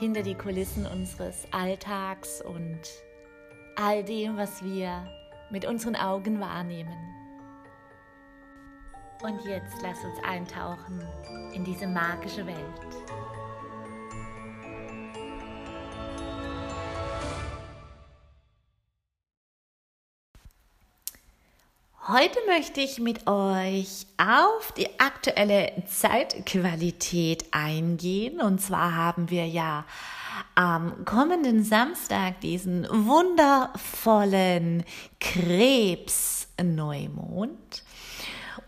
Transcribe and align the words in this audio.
hinter 0.00 0.22
die 0.22 0.34
Kulissen 0.34 0.86
unseres 0.86 1.46
Alltags 1.50 2.40
und 2.40 2.80
all 3.76 4.02
dem, 4.02 4.38
was 4.38 4.64
wir 4.64 5.06
mit 5.50 5.66
unseren 5.66 5.94
Augen 5.94 6.40
wahrnehmen. 6.40 6.96
Und 9.22 9.44
jetzt 9.44 9.76
lass 9.82 10.02
uns 10.02 10.18
eintauchen 10.24 11.06
in 11.52 11.64
diese 11.64 11.86
magische 11.86 12.46
Welt. 12.46 12.56
Heute 22.12 22.38
möchte 22.48 22.80
ich 22.80 22.98
mit 22.98 23.28
euch 23.28 24.04
auf 24.18 24.72
die 24.76 24.88
aktuelle 24.98 25.70
Zeitqualität 25.86 27.44
eingehen. 27.52 28.40
Und 28.40 28.60
zwar 28.60 28.96
haben 28.96 29.30
wir 29.30 29.46
ja 29.46 29.84
am 30.56 31.04
kommenden 31.04 31.62
Samstag 31.62 32.40
diesen 32.40 32.84
wundervollen 32.90 34.82
Krebsneumond. 35.20 37.84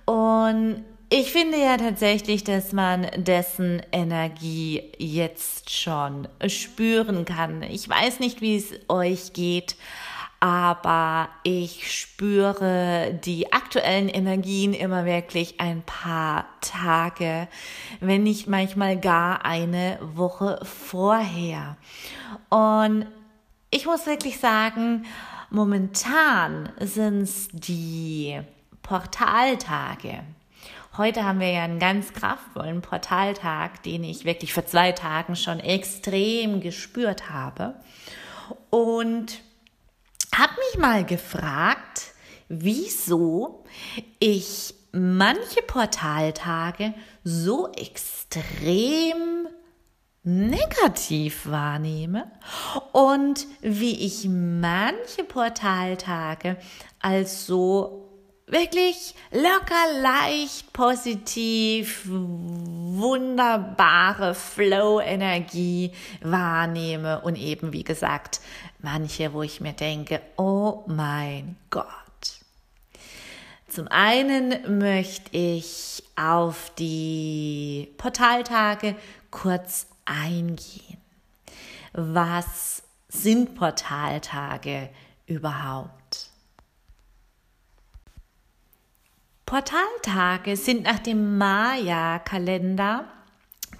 Und 0.05 0.85
ich 1.11 1.33
finde 1.33 1.59
ja 1.59 1.77
tatsächlich, 1.79 2.45
dass 2.45 2.73
man 2.73 3.09
dessen 3.17 3.83
Energie 3.91 4.93
jetzt 4.99 5.71
schon 5.71 6.29
spüren 6.47 7.25
kann. 7.25 7.65
Ich 7.65 7.89
weiß 7.89 8.21
nicht, 8.21 8.41
wie 8.41 8.55
es 8.55 8.67
euch 8.89 9.33
geht 9.33 9.75
aber 10.43 11.29
ich 11.45 11.97
spüre 11.97 13.17
die 13.25 13.53
aktuellen 13.53 14.09
Energien 14.09 14.75
immer 14.75 15.05
wirklich 15.05 15.61
ein 15.61 15.83
paar 15.83 16.47
Tage, 16.61 17.47
wenn 18.01 18.25
nicht 18.25 18.49
manchmal 18.49 18.99
gar 18.99 19.45
eine 19.45 20.01
Woche 20.03 20.59
vorher. 20.65 21.77
Und 22.49 23.07
ich 23.71 23.87
muss 23.87 24.05
wirklich 24.07 24.41
sagen, 24.41 25.07
momentan 25.49 26.71
sind 26.81 27.23
es 27.23 27.49
die 27.53 28.41
Portaltage. 28.83 30.25
Heute 30.97 31.25
haben 31.25 31.39
wir 31.39 31.53
ja 31.53 31.63
einen 31.63 31.79
ganz 31.79 32.13
kraftvollen 32.15 32.83
Portaltag, 32.83 33.85
den 33.85 34.03
ich 34.03 34.25
wirklich 34.25 34.53
vor 34.53 34.67
zwei 34.67 34.91
Tagen 34.91 35.37
schon 35.37 35.61
extrem 35.61 36.61
gespürt 36.61 37.31
habe. 37.31 37.77
Und 38.71 39.41
habe 40.35 40.53
mich 40.71 40.79
mal 40.81 41.05
gefragt, 41.05 42.13
wieso 42.49 43.65
ich 44.19 44.75
manche 44.93 45.63
Portaltage 45.63 46.95
so 47.25 47.71
extrem 47.73 49.49
negativ 50.25 51.47
wahrnehme 51.47 52.31
und 52.93 53.47
wie 53.61 54.07
ich 54.07 54.29
manche 54.29 55.25
Portaltage 55.25 56.57
als 57.01 57.47
so 57.47 58.02
wirklich 58.53 59.15
locker, 59.31 60.01
leicht, 60.01 60.73
positiv, 60.73 62.03
wunderbare 62.07 64.35
Flow-Energie 64.35 65.93
wahrnehme 66.21 67.21
und 67.23 67.37
eben, 67.37 67.73
wie 67.73 67.83
gesagt, 67.83 68.41
manche, 68.81 69.33
wo 69.33 69.43
ich 69.43 69.61
mir 69.61 69.73
denke, 69.73 70.21
oh 70.37 70.85
mein 70.87 71.57
Gott. 71.71 71.87
Zum 73.69 73.89
einen 73.89 74.79
möchte 74.79 75.35
ich 75.35 76.05
auf 76.15 76.71
die 76.79 77.89
Portaltage 77.97 78.95
kurz 79.31 79.87
eingehen. 80.05 80.99
Was 81.95 82.83
sind 83.09 83.55
Portaltage 83.55 84.91
überhaupt? 85.27 86.02
Portaltage 89.53 90.57
sind 90.57 90.85
nach 90.85 90.99
dem 90.99 91.37
Maya-Kalender 91.37 93.05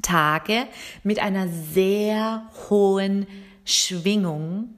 Tage 0.03 0.67
mit 1.03 1.19
einer 1.19 1.49
sehr 1.49 2.47
hohen 2.69 3.27
Schwingung 3.65 4.75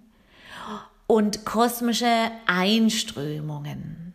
und 1.08 1.44
kosmische 1.44 2.30
Einströmungen. 2.46 4.14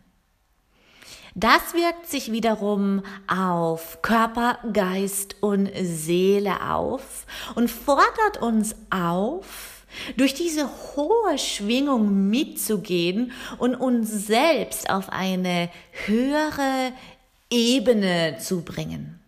Das 1.34 1.74
wirkt 1.74 2.08
sich 2.08 2.32
wiederum 2.32 3.02
auf 3.26 4.00
Körper, 4.00 4.58
Geist 4.72 5.36
und 5.42 5.70
Seele 5.82 6.62
auf 6.70 7.26
und 7.56 7.70
fordert 7.70 8.40
uns 8.40 8.74
auf, 8.88 9.79
durch 10.16 10.34
diese 10.34 10.68
hohe 10.96 11.38
Schwingung 11.38 12.30
mitzugehen 12.30 13.32
und 13.58 13.74
uns 13.74 14.10
selbst 14.26 14.90
auf 14.90 15.08
eine 15.10 15.70
höhere 16.06 16.92
Ebene 17.50 18.38
zu 18.38 18.62
bringen. 18.62 19.20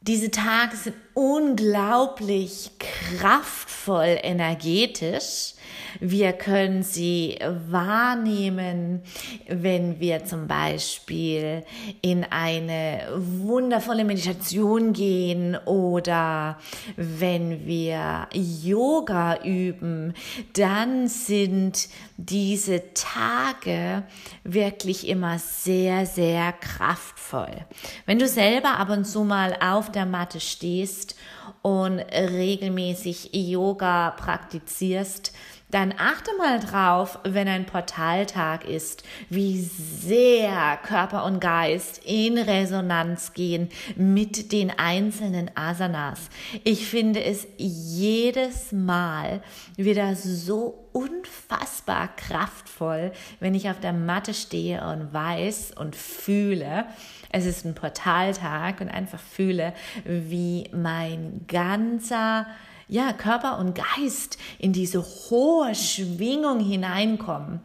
Diese 0.00 0.30
Tage 0.30 0.76
sind 0.76 0.96
unglaublich 1.14 2.72
kraftvoll 2.78 4.18
energetisch 4.22 5.54
wir 6.00 6.32
können 6.32 6.82
sie 6.82 7.38
wahrnehmen, 7.68 9.02
wenn 9.48 10.00
wir 10.00 10.24
zum 10.24 10.46
Beispiel 10.46 11.64
in 12.00 12.24
eine 12.24 13.08
wundervolle 13.16 14.04
Meditation 14.04 14.92
gehen 14.92 15.56
oder 15.64 16.58
wenn 16.96 17.66
wir 17.66 18.28
Yoga 18.32 19.42
üben, 19.42 20.14
dann 20.54 21.08
sind 21.08 21.88
diese 22.16 22.82
Tage 22.94 24.04
wirklich 24.44 25.08
immer 25.08 25.38
sehr, 25.38 26.06
sehr 26.06 26.52
kraftvoll. 26.52 27.66
Wenn 28.06 28.18
du 28.18 28.28
selber 28.28 28.78
ab 28.78 28.90
und 28.90 29.04
zu 29.04 29.24
mal 29.24 29.56
auf 29.60 29.90
der 29.90 30.06
Matte 30.06 30.40
stehst 30.40 31.16
und 31.62 31.98
regelmäßig 31.98 33.30
Yoga 33.32 34.10
praktizierst, 34.10 35.32
dann 35.72 35.94
achte 35.96 36.30
mal 36.36 36.60
drauf, 36.60 37.18
wenn 37.24 37.48
ein 37.48 37.64
Portaltag 37.64 38.68
ist, 38.68 39.04
wie 39.30 39.58
sehr 39.62 40.78
Körper 40.82 41.24
und 41.24 41.40
Geist 41.40 42.02
in 42.04 42.36
Resonanz 42.36 43.32
gehen 43.32 43.70
mit 43.96 44.52
den 44.52 44.70
einzelnen 44.70 45.50
Asanas. 45.56 46.28
Ich 46.62 46.86
finde 46.86 47.24
es 47.24 47.46
jedes 47.56 48.72
Mal 48.72 49.42
wieder 49.76 50.14
so 50.14 50.88
unfassbar 50.92 52.14
kraftvoll, 52.16 53.10
wenn 53.40 53.54
ich 53.54 53.70
auf 53.70 53.80
der 53.80 53.94
Matte 53.94 54.34
stehe 54.34 54.86
und 54.86 55.14
weiß 55.14 55.72
und 55.78 55.96
fühle, 55.96 56.84
es 57.30 57.46
ist 57.46 57.64
ein 57.64 57.74
Portaltag 57.74 58.82
und 58.82 58.90
einfach 58.90 59.20
fühle, 59.20 59.72
wie 60.04 60.68
mein 60.74 61.46
ganzer 61.48 62.46
ja, 62.92 63.14
Körper 63.14 63.58
und 63.58 63.74
Geist 63.74 64.36
in 64.58 64.74
diese 64.74 65.02
hohe 65.02 65.74
Schwingung 65.74 66.60
hineinkommen. 66.60 67.60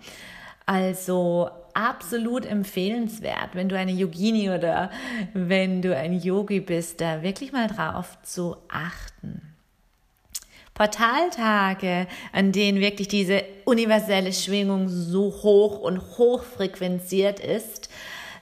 Also 0.66 1.50
absolut 1.74 2.46
empfehlenswert, 2.46 3.50
wenn 3.52 3.68
du 3.68 3.78
eine 3.78 3.92
Yogini 3.92 4.50
oder 4.50 4.90
wenn 5.34 5.82
du 5.82 5.94
ein 5.96 6.14
Yogi 6.14 6.62
bist, 6.62 7.02
da 7.02 7.24
wirklich 7.24 7.52
mal 7.52 7.68
drauf 7.68 8.18
zu 8.24 8.56
achten. 8.70 9.42
Portaltage, 10.74 12.08
an 12.32 12.54
denen 12.54 12.80
wirklich 12.80 13.10
diese 13.10 13.44
universelle 13.66 14.32
Schwingung 14.32 14.88
so 14.88 15.34
hoch 15.44 15.80
und 15.80 16.00
hoch 16.18 16.44
frequenziert 16.44 17.42
ist, 17.42 17.90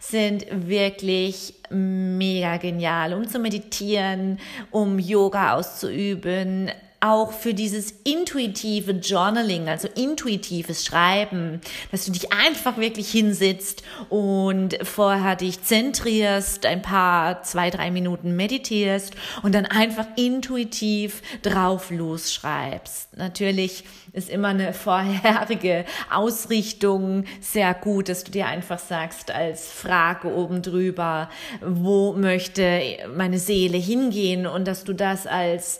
sind 0.09 0.45
wirklich 0.51 1.53
mega 1.69 2.57
genial, 2.57 3.13
um 3.13 3.27
zu 3.27 3.39
meditieren, 3.39 4.39
um 4.71 4.99
Yoga 4.99 5.55
auszuüben, 5.55 6.71
auch 7.05 7.31
für 7.31 7.53
dieses 7.53 7.93
intuitive 8.03 8.91
Journaling, 8.93 9.69
also 9.69 9.87
intuitives 9.95 10.85
Schreiben, 10.85 11.61
dass 11.91 12.05
du 12.05 12.11
dich 12.11 12.33
einfach 12.33 12.77
wirklich 12.77 13.11
hinsitzt 13.11 13.83
und 14.09 14.77
vorher 14.81 15.35
dich 15.35 15.61
zentrierst, 15.61 16.65
ein 16.65 16.81
paar, 16.81 17.43
zwei, 17.43 17.69
drei 17.69 17.91
Minuten 17.91 18.35
meditierst 18.35 19.13
und 19.43 19.53
dann 19.53 19.65
einfach 19.65 20.07
intuitiv 20.15 21.21
drauf 21.43 21.91
losschreibst. 21.91 23.15
Natürlich 23.17 23.83
ist 24.13 24.29
immer 24.29 24.49
eine 24.49 24.73
vorherige 24.73 25.85
Ausrichtung 26.11 27.25
sehr 27.39 27.73
gut, 27.73 28.09
dass 28.09 28.23
du 28.23 28.31
dir 28.31 28.47
einfach 28.47 28.79
sagst 28.79 29.29
als 29.29 29.71
Frage 29.71 30.33
oben 30.33 30.61
drüber, 30.61 31.29
wo 31.61 32.13
möchte 32.13 32.81
meine 33.15 33.37
Seele 33.37 33.77
hingehen 33.77 34.47
und 34.47 34.65
dass 34.67 34.85
du 34.85 34.93
das 34.93 35.27
als 35.27 35.79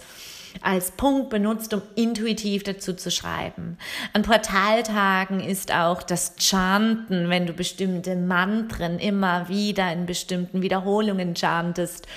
als 0.62 0.92
Punkt 0.92 1.30
benutzt, 1.30 1.74
um 1.74 1.82
intuitiv 1.96 2.64
dazu 2.64 2.94
zu 2.94 3.12
schreiben. 3.12 3.78
An 4.14 4.24
Portaltagen 4.24 5.40
ist 5.40 5.74
auch 5.74 6.04
das 6.04 6.36
Chanten, 6.40 7.30
wenn 7.30 7.46
du 7.46 7.54
bestimmte 7.54 8.16
Mantren 8.16 9.00
immer 9.00 9.50
wieder 9.50 9.92
in 9.92 10.06
bestimmten 10.06 10.62
Wiederholungen 10.62 11.36
chantest, 11.36 12.08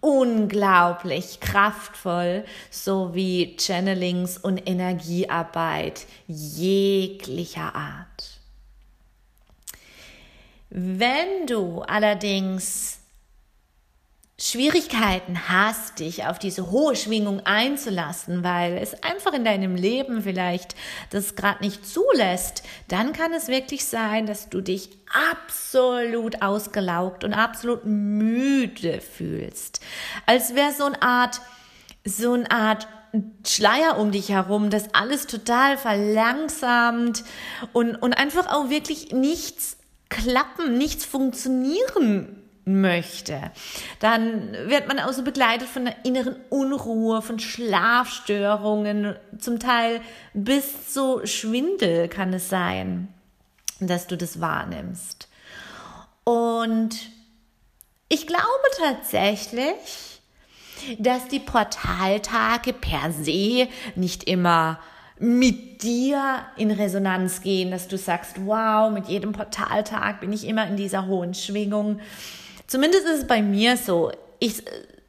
unglaublich 0.00 1.40
kraftvoll, 1.40 2.44
sowie 2.70 3.56
Channelings 3.58 4.38
und 4.38 4.68
Energiearbeit 4.68 6.06
jeglicher 6.26 7.74
Art. 7.74 8.38
Wenn 10.70 11.46
du 11.46 11.80
allerdings 11.82 12.97
Schwierigkeiten 14.40 15.48
hast, 15.48 15.98
dich 15.98 16.26
auf 16.26 16.38
diese 16.38 16.70
hohe 16.70 16.94
Schwingung 16.94 17.44
einzulassen, 17.44 18.44
weil 18.44 18.78
es 18.78 19.02
einfach 19.02 19.32
in 19.32 19.44
deinem 19.44 19.74
Leben 19.74 20.22
vielleicht 20.22 20.76
das 21.10 21.34
gerade 21.34 21.64
nicht 21.64 21.84
zulässt, 21.84 22.62
dann 22.86 23.12
kann 23.12 23.32
es 23.32 23.48
wirklich 23.48 23.84
sein, 23.84 24.26
dass 24.26 24.48
du 24.48 24.60
dich 24.60 24.90
absolut 25.12 26.40
ausgelaugt 26.40 27.24
und 27.24 27.34
absolut 27.34 27.84
müde 27.84 29.00
fühlst. 29.00 29.80
Als 30.24 30.54
wäre 30.54 30.72
so 30.72 30.84
eine 30.84 31.02
Art, 31.02 31.40
so 32.04 32.32
eine 32.34 32.48
Art 32.48 32.86
Schleier 33.44 33.98
um 33.98 34.12
dich 34.12 34.28
herum, 34.28 34.70
das 34.70 34.94
alles 34.94 35.26
total 35.26 35.76
verlangsamt 35.76 37.24
und, 37.72 37.96
und 37.96 38.12
einfach 38.12 38.46
auch 38.46 38.70
wirklich 38.70 39.10
nichts 39.10 39.78
klappen, 40.10 40.78
nichts 40.78 41.04
funktionieren 41.04 42.37
möchte. 42.68 43.50
Dann 44.00 44.52
wird 44.66 44.88
man 44.88 44.98
auch 45.00 45.12
so 45.12 45.22
begleitet 45.22 45.68
von 45.68 45.86
einer 45.86 45.96
inneren 46.04 46.36
Unruhe, 46.50 47.22
von 47.22 47.38
Schlafstörungen, 47.38 49.16
zum 49.38 49.58
Teil 49.58 50.00
bis 50.34 50.92
zu 50.92 51.26
Schwindel 51.26 52.08
kann 52.08 52.32
es 52.32 52.48
sein, 52.48 53.08
dass 53.80 54.06
du 54.06 54.16
das 54.16 54.40
wahrnimmst. 54.40 55.28
Und 56.24 56.96
ich 58.08 58.26
glaube 58.26 58.42
tatsächlich, 58.78 60.20
dass 60.98 61.28
die 61.28 61.40
Portaltage 61.40 62.72
per 62.72 63.12
se 63.12 63.68
nicht 63.94 64.24
immer 64.24 64.78
mit 65.18 65.82
dir 65.82 66.46
in 66.56 66.70
Resonanz 66.70 67.40
gehen, 67.40 67.70
dass 67.70 67.88
du 67.88 67.98
sagst, 67.98 68.36
wow, 68.46 68.90
mit 68.90 69.08
jedem 69.08 69.32
Portaltag 69.32 70.20
bin 70.20 70.32
ich 70.32 70.46
immer 70.46 70.66
in 70.66 70.76
dieser 70.76 71.06
hohen 71.06 71.34
Schwingung. 71.34 72.00
Zumindest 72.68 73.06
ist 73.06 73.22
es 73.22 73.26
bei 73.26 73.42
mir 73.42 73.76
so. 73.78 74.12
Ich, 74.38 74.62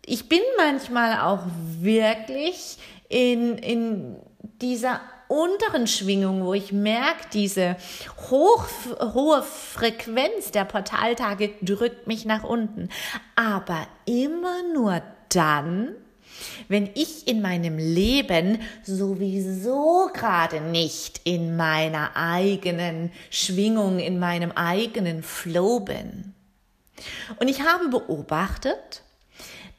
ich 0.05 0.29
bin 0.29 0.39
manchmal 0.57 1.19
auch 1.19 1.43
wirklich 1.81 2.77
in, 3.09 3.57
in 3.57 4.15
dieser 4.61 5.01
unteren 5.27 5.85
Schwingung, 5.85 6.45
wo 6.45 6.53
ich 6.53 6.71
merke, 6.71 7.27
diese 7.33 7.75
hoch, 8.29 8.65
hohe 9.13 9.43
Frequenz 9.43 10.51
der 10.51 10.63
Portaltage 10.63 11.51
drückt 11.61 12.07
mich 12.07 12.25
nach 12.25 12.45
unten. 12.45 12.87
Aber 13.35 13.85
immer 14.05 14.63
nur 14.73 15.01
dann, 15.27 15.95
wenn 16.69 16.89
ich 16.95 17.27
in 17.27 17.41
meinem 17.41 17.77
Leben 17.77 18.59
sowieso 18.83 20.09
gerade 20.13 20.61
nicht 20.61 21.21
in 21.25 21.57
meiner 21.57 22.15
eigenen 22.15 23.11
Schwingung, 23.29 23.99
in 23.99 24.17
meinem 24.17 24.53
eigenen 24.53 25.23
Flow 25.23 25.81
bin. 25.81 26.33
Und 27.39 27.47
ich 27.47 27.61
habe 27.61 27.89
beobachtet, 27.89 29.03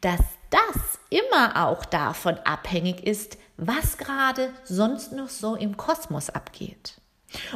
dass 0.01 0.21
das 0.51 0.99
immer 1.11 1.67
auch 1.67 1.85
davon 1.85 2.39
abhängig 2.39 3.07
ist, 3.07 3.39
was 3.57 3.99
gerade 3.99 4.53
sonst 4.65 5.13
noch 5.13 5.29
so 5.29 5.55
im 5.55 5.77
Kosmos 5.77 6.31
abgeht. 6.31 6.95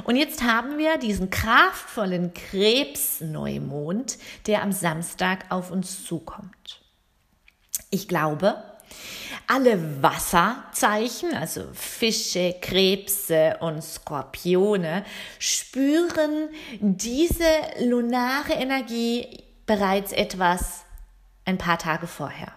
Und 0.05 0.17
jetzt 0.17 0.43
haben 0.43 0.79
wir 0.79 0.99
diesen 0.99 1.31
kraftvollen 1.31 2.33
Krebsneumond, 2.35 4.19
der 4.47 4.63
am 4.63 4.71
Samstag 4.71 5.47
auf 5.49 5.71
uns 5.71 6.05
zukommt. 6.05 6.81
Ich 7.91 8.07
glaube, 8.07 8.63
alle 9.47 10.03
Wasserzeichen, 10.03 11.35
also 11.35 11.65
Fische, 11.73 12.55
Krebse 12.61 13.57
und 13.61 13.83
Skorpione, 13.83 15.05
spüren 15.39 16.49
diese 16.81 17.45
lunare 17.81 18.53
Energie 18.53 19.44
bereits 19.67 20.13
etwas 20.13 20.85
ein 21.45 21.59
paar 21.59 21.79
Tage 21.79 22.07
vorher. 22.07 22.53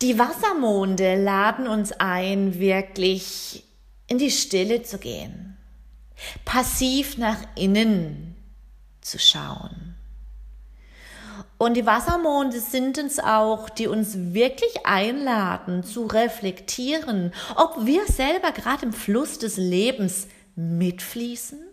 Die 0.00 0.18
Wassermonde 0.18 1.22
laden 1.22 1.68
uns 1.68 1.92
ein, 1.92 2.58
wirklich 2.58 3.64
in 4.08 4.18
die 4.18 4.30
Stille 4.30 4.82
zu 4.82 4.98
gehen, 4.98 5.56
passiv 6.44 7.18
nach 7.18 7.38
innen 7.54 8.36
zu 9.00 9.18
schauen. 9.18 9.94
Und 11.56 11.74
die 11.74 11.86
Wassermonde 11.86 12.58
sind 12.58 12.98
es 12.98 13.20
auch, 13.20 13.70
die 13.70 13.86
uns 13.86 14.34
wirklich 14.34 14.84
einladen 14.84 15.84
zu 15.84 16.06
reflektieren, 16.06 17.32
ob 17.54 17.86
wir 17.86 18.04
selber 18.06 18.50
gerade 18.50 18.86
im 18.86 18.92
Fluss 18.92 19.38
des 19.38 19.56
Lebens 19.56 20.26
mitfließen 20.56 21.71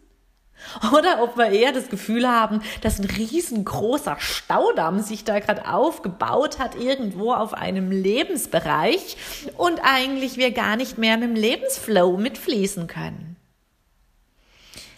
oder 0.97 1.23
ob 1.23 1.37
wir 1.37 1.47
eher 1.47 1.71
das 1.71 1.89
Gefühl 1.89 2.27
haben, 2.27 2.61
dass 2.81 2.99
ein 2.99 3.05
riesengroßer 3.05 4.17
Staudamm 4.19 5.01
sich 5.01 5.23
da 5.23 5.39
gerade 5.39 5.71
aufgebaut 5.71 6.59
hat, 6.59 6.75
irgendwo 6.75 7.33
auf 7.33 7.53
einem 7.53 7.91
Lebensbereich 7.91 9.17
und 9.57 9.79
eigentlich 9.83 10.37
wir 10.37 10.51
gar 10.51 10.75
nicht 10.75 10.97
mehr 10.97 11.17
mit 11.17 11.29
dem 11.29 11.35
Lebensflow 11.35 12.17
mitfließen 12.17 12.87
können. 12.87 13.35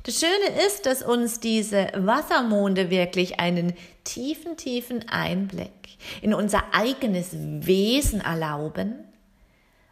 Das 0.03 0.19
Schöne 0.19 0.65
ist, 0.65 0.87
dass 0.87 1.03
uns 1.03 1.39
diese 1.39 1.89
Wassermonde 1.95 2.89
wirklich 2.89 3.39
einen 3.39 3.73
tiefen, 4.03 4.57
tiefen 4.57 5.07
Einblick 5.09 5.69
in 6.23 6.33
unser 6.33 6.63
eigenes 6.73 7.29
Wesen 7.33 8.21
erlauben, 8.21 8.95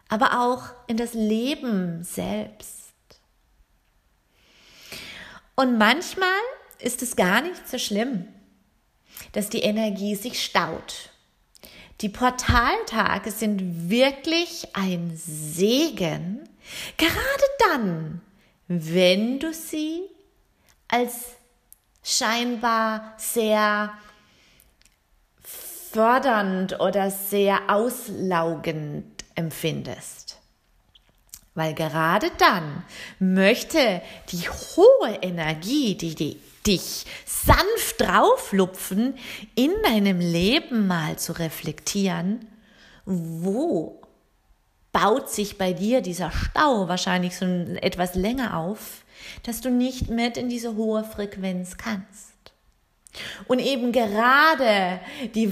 aber 0.08 0.41
auch 0.41 0.63
in 0.88 0.98
das 0.98 1.13
Leben 1.13 2.03
selbst. 2.03 2.78
Und 5.60 5.78
manchmal 5.78 6.39
ist 6.80 7.01
es 7.01 7.18
gar 7.18 7.42
nicht 7.42 7.68
so 7.68 7.78
schlimm, 7.78 8.25
dass 9.34 9.50
die 9.50 9.60
Energie 9.60 10.16
sich 10.16 10.42
staut. 10.42 11.10
Die 12.00 12.08
Portaltage 12.08 13.30
sind 13.30 13.89
wirklich 13.89 14.70
ein 14.72 15.12
Segen, 15.18 16.48
gerade 16.96 17.44
dann, 17.60 18.22
wenn 18.70 19.39
du 19.39 19.54
sie 19.54 20.04
als 20.88 21.36
scheinbar 22.04 23.16
sehr 23.18 23.92
fördernd 25.44 26.80
oder 26.80 27.12
sehr 27.12 27.70
auslaugend 27.70 29.25
empfindest. 29.36 30.28
Weil 31.56 31.74
gerade 31.74 32.32
dann 32.38 32.84
möchte 33.20 34.01
die 34.32 34.48
hohe 34.50 35.20
Energie, 35.22 35.96
die, 35.96 36.15
die 36.15 36.39
dich 36.65 37.06
sanft 37.25 38.00
drauflupfen, 38.00 39.18
in 39.56 39.72
deinem 39.84 40.20
Leben 40.20 40.88
mal 40.88 41.18
zu 41.18 41.34
reflektieren, 41.34 42.48
wo 43.06 44.01
baut 44.91 45.29
sich 45.29 45.58
bei 45.58 45.74
dir 45.74 46.01
dieser 46.01 46.32
Stau 46.32 46.88
wahrscheinlich 46.88 47.36
so 47.38 47.46
etwas 47.46 48.15
länger 48.15 48.58
auf, 48.58 49.03
dass 49.44 49.62
du 49.62 49.70
nicht 49.70 50.10
mit 50.10 50.38
in 50.38 50.50
diese 50.50 50.75
hohe 50.75 51.03
Frequenz 51.03 51.77
kannst. 51.77 52.29
Und 53.48 53.60
eben 53.60 53.91
gerade 53.91 55.00
die 55.34 55.51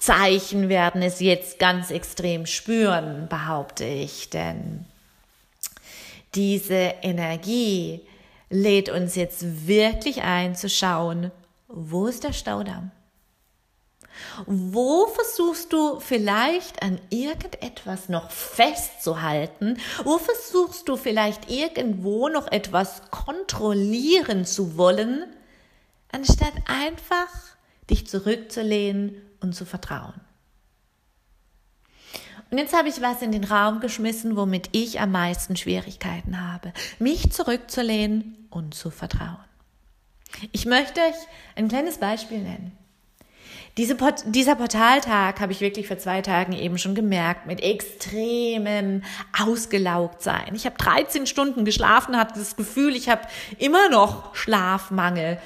Wasserzeichen 0.00 0.70
werden 0.70 1.02
es 1.02 1.20
jetzt 1.20 1.58
ganz 1.58 1.90
extrem 1.90 2.46
spüren, 2.46 3.28
behaupte 3.28 3.84
ich, 3.84 4.30
denn 4.30 4.86
diese 6.34 6.94
Energie 7.02 8.00
lädt 8.48 8.88
uns 8.88 9.14
jetzt 9.14 9.66
wirklich 9.66 10.22
ein 10.22 10.56
zu 10.56 10.70
schauen, 10.70 11.30
wo 11.68 12.06
ist 12.06 12.24
der 12.24 12.32
Staudamm? 12.32 12.90
Wo 14.46 15.06
versuchst 15.06 15.72
du 15.72 16.00
vielleicht 16.00 16.82
an 16.82 16.98
irgendetwas 17.10 18.08
noch 18.08 18.30
festzuhalten? 18.30 19.76
Wo 20.04 20.16
versuchst 20.16 20.88
du 20.88 20.96
vielleicht 20.96 21.50
irgendwo 21.50 22.30
noch 22.30 22.50
etwas 22.50 23.02
kontrollieren 23.10 24.46
zu 24.46 24.78
wollen, 24.78 25.24
anstatt 26.10 26.54
einfach 26.66 27.28
dich 27.90 28.06
zurückzulehnen 28.06 29.29
und 29.40 29.54
zu 29.54 29.64
vertrauen? 29.64 30.20
Und 32.50 32.58
jetzt 32.58 32.76
habe 32.76 32.88
ich 32.88 33.00
was 33.00 33.22
in 33.22 33.32
den 33.32 33.44
Raum 33.44 33.80
geschmissen, 33.80 34.36
womit 34.36 34.70
ich 34.72 35.00
am 35.00 35.12
meisten 35.12 35.56
Schwierigkeiten 35.56 36.40
habe. 36.40 36.72
Mich 36.98 37.30
zurückzulehnen 37.30 38.48
und 38.50 38.74
zu 38.74 38.90
vertrauen. 38.90 39.38
Ich 40.52 40.66
möchte 40.66 41.00
euch 41.00 41.14
ein 41.54 41.68
kleines 41.68 41.98
Beispiel 41.98 42.38
nennen. 42.38 42.76
Diese 43.80 43.94
Port 43.94 44.24
dieser 44.26 44.56
Portaltag 44.56 45.40
habe 45.40 45.52
ich 45.52 45.62
wirklich 45.62 45.88
vor 45.88 45.96
zwei 45.96 46.20
Tagen 46.20 46.52
eben 46.52 46.76
schon 46.76 46.94
gemerkt, 46.94 47.46
mit 47.46 47.62
extremem 47.62 49.02
ausgelaugt 49.42 50.20
sein. 50.20 50.52
Ich 50.52 50.66
habe 50.66 50.76
13 50.76 51.26
Stunden 51.26 51.64
geschlafen, 51.64 52.14
hatte 52.14 52.38
das 52.38 52.56
Gefühl, 52.56 52.94
ich 52.94 53.08
habe 53.08 53.22
immer 53.56 53.88
noch 53.88 54.34
Schlafmangel. 54.34 55.38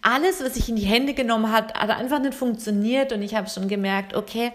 Alles, 0.00 0.44
was 0.44 0.54
ich 0.54 0.68
in 0.68 0.76
die 0.76 0.84
Hände 0.84 1.12
genommen 1.12 1.50
habe, 1.50 1.74
hat 1.74 1.90
einfach 1.90 2.20
nicht 2.20 2.34
funktioniert 2.34 3.12
und 3.12 3.20
ich 3.20 3.34
habe 3.34 3.50
schon 3.50 3.66
gemerkt, 3.66 4.14
okay, 4.14 4.52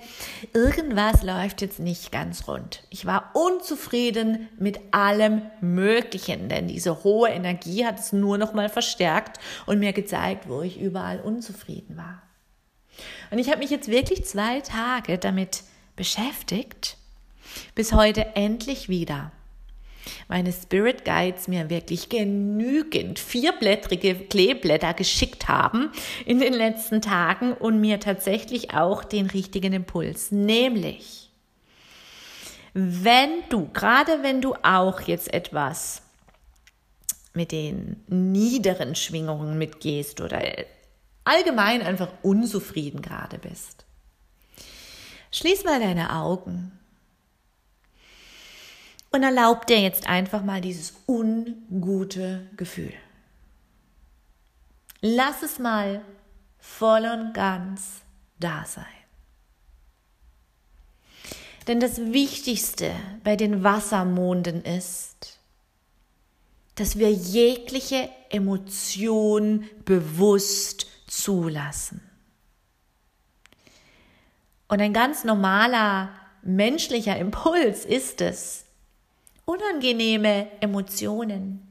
irgendwas 0.53 1.21
läuft 1.21 1.61
jetzt 1.61 1.81
nicht 1.81 2.13
ganz 2.13 2.47
rund. 2.47 2.83
Ich 2.89 3.05
war 3.05 3.31
unzufrieden 3.33 4.47
mit 4.57 4.79
allem 4.91 5.41
Möglichen, 5.59 6.47
denn 6.47 6.69
diese 6.69 7.03
hohe 7.03 7.27
Energie 7.27 7.85
hat 7.85 7.99
es 7.99 8.13
nur 8.13 8.37
noch 8.37 8.53
mal 8.53 8.69
verstärkt 8.69 9.37
und 9.65 9.79
mir 9.79 9.91
gezeigt, 9.91 10.47
wo 10.47 10.61
ich 10.61 10.79
überall 10.79 11.19
unzufrieden 11.19 11.97
war. 11.97 12.21
Und 13.31 13.39
ich 13.39 13.49
habe 13.49 13.59
mich 13.59 13.69
jetzt 13.69 13.89
wirklich 13.89 14.25
zwei 14.25 14.61
Tage 14.61 15.17
damit 15.17 15.63
beschäftigt, 15.95 16.97
bis 17.75 17.93
heute 17.93 18.35
endlich 18.35 18.89
wieder 18.89 19.31
meine 20.27 20.51
Spirit 20.51 21.05
Guides 21.05 21.47
mir 21.47 21.69
wirklich 21.69 22.09
genügend 22.09 23.19
vierblättrige 23.19 24.15
Kleeblätter 24.15 24.93
geschickt 24.93 25.47
haben 25.47 25.91
in 26.25 26.39
den 26.39 26.53
letzten 26.53 27.01
Tagen 27.01 27.53
und 27.53 27.79
mir 27.79 27.99
tatsächlich 27.99 28.73
auch 28.73 29.03
den 29.03 29.27
richtigen 29.27 29.73
Impuls, 29.73 30.31
nämlich 30.31 31.29
wenn 32.73 33.29
du, 33.49 33.69
gerade 33.73 34.21
wenn 34.21 34.41
du 34.41 34.53
auch 34.61 35.01
jetzt 35.01 35.33
etwas 35.33 36.03
mit 37.33 37.51
den 37.51 38.03
niederen 38.07 38.95
Schwingungen 38.95 39.57
mitgehst 39.57 40.21
oder 40.21 40.41
allgemein 41.27 41.81
einfach 41.81 42.09
unzufrieden 42.21 43.01
gerade 43.01 43.37
bist. 43.37 43.85
Schließ 45.31 45.65
mal 45.65 45.79
deine 45.79 46.15
Augen 46.15 46.71
und 49.11 49.23
erlaub 49.23 49.67
dir 49.67 49.79
jetzt 49.79 50.07
einfach 50.07 50.43
mal 50.43 50.61
dieses 50.61 50.93
ungute 51.07 52.47
Gefühl. 52.55 52.93
Lass 55.01 55.43
es 55.43 55.59
mal 55.59 56.01
voll 56.59 57.05
und 57.05 57.33
ganz 57.33 58.01
da 58.39 58.65
sein. 58.65 58.85
Denn 61.67 61.79
das 61.79 61.97
Wichtigste 61.97 62.91
bei 63.23 63.35
den 63.35 63.63
Wassermonden 63.63 64.63
ist, 64.63 65.39
dass 66.75 66.97
wir 66.97 67.11
jegliche 67.11 68.09
Emotion 68.29 69.65
bewusst 69.83 70.87
zulassen. 71.07 72.01
Und 74.67 74.81
ein 74.81 74.93
ganz 74.93 75.23
normaler 75.23 76.09
menschlicher 76.43 77.17
Impuls 77.17 77.85
ist 77.85 78.21
es, 78.21 78.65
unangenehme 79.45 80.47
Emotionen 80.59 81.63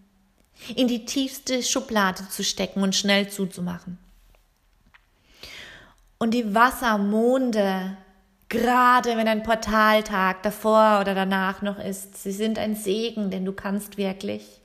in 0.75 0.89
die 0.89 1.05
tiefste 1.05 1.63
Schublade 1.63 2.29
zu 2.29 2.43
stecken 2.43 2.83
und 2.83 2.95
schnell 2.95 3.29
zuzumachen. 3.29 3.99
Und 6.19 6.33
die 6.33 6.55
Wassermonde, 6.55 7.97
gerade 8.49 9.17
wenn 9.19 9.29
ein 9.29 9.43
Portaltag 9.43 10.43
davor 10.43 11.01
oder 11.01 11.15
danach 11.15 11.61
noch 11.61 11.79
ist, 11.79 12.23
sie 12.23 12.33
sind 12.33 12.59
ein 12.59 12.75
Segen, 12.75 13.31
denn 13.31 13.45
du 13.45 13.53
kannst 13.53 13.99
wirklich 13.99 14.63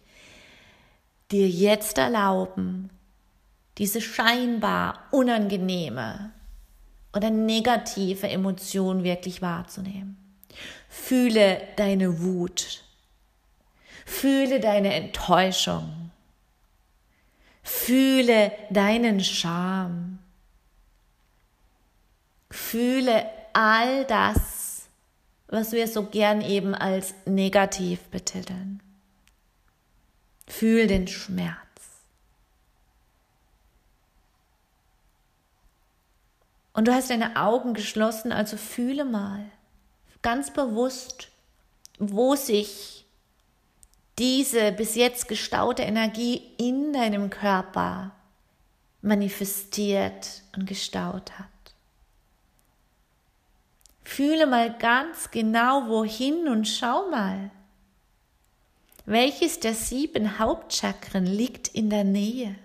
dir 1.31 1.49
jetzt 1.49 1.97
erlauben, 1.97 2.89
diese 3.77 4.01
scheinbar 4.01 5.07
unangenehme 5.11 6.31
oder 7.13 7.29
negative 7.29 8.29
Emotion 8.29 9.03
wirklich 9.03 9.41
wahrzunehmen. 9.41 10.17
Fühle 10.89 11.61
deine 11.77 12.21
Wut. 12.21 12.83
Fühle 14.05 14.59
deine 14.59 14.93
Enttäuschung. 14.93 16.11
Fühle 17.63 18.51
deinen 18.69 19.21
Scham. 19.21 20.19
Fühle 22.49 23.25
all 23.53 24.05
das, 24.05 24.89
was 25.47 25.71
wir 25.71 25.87
so 25.87 26.03
gern 26.03 26.41
eben 26.41 26.75
als 26.75 27.13
negativ 27.25 28.01
betiteln. 28.09 28.81
Fühl 30.47 30.87
den 30.87 31.07
Schmerz. 31.07 31.70
Und 36.73 36.87
du 36.87 36.93
hast 36.93 37.09
deine 37.09 37.35
Augen 37.35 37.73
geschlossen, 37.73 38.31
also 38.31 38.57
fühle 38.57 39.05
mal 39.05 39.45
ganz 40.21 40.51
bewusst, 40.51 41.29
wo 41.99 42.35
sich 42.35 43.05
diese 44.19 44.71
bis 44.71 44.95
jetzt 44.95 45.27
gestaute 45.27 45.83
Energie 45.83 46.41
in 46.57 46.93
deinem 46.93 47.29
Körper 47.29 48.11
manifestiert 49.01 50.43
und 50.55 50.67
gestaut 50.67 51.31
hat. 51.39 51.47
Fühle 54.03 54.45
mal 54.45 54.77
ganz 54.77 55.31
genau 55.31 55.87
wohin 55.87 56.47
und 56.47 56.67
schau 56.67 57.09
mal, 57.09 57.49
welches 59.05 59.59
der 59.59 59.73
sieben 59.73 60.37
Hauptchakren 60.37 61.25
liegt 61.25 61.69
in 61.69 61.89
der 61.89 62.03
Nähe. 62.03 62.55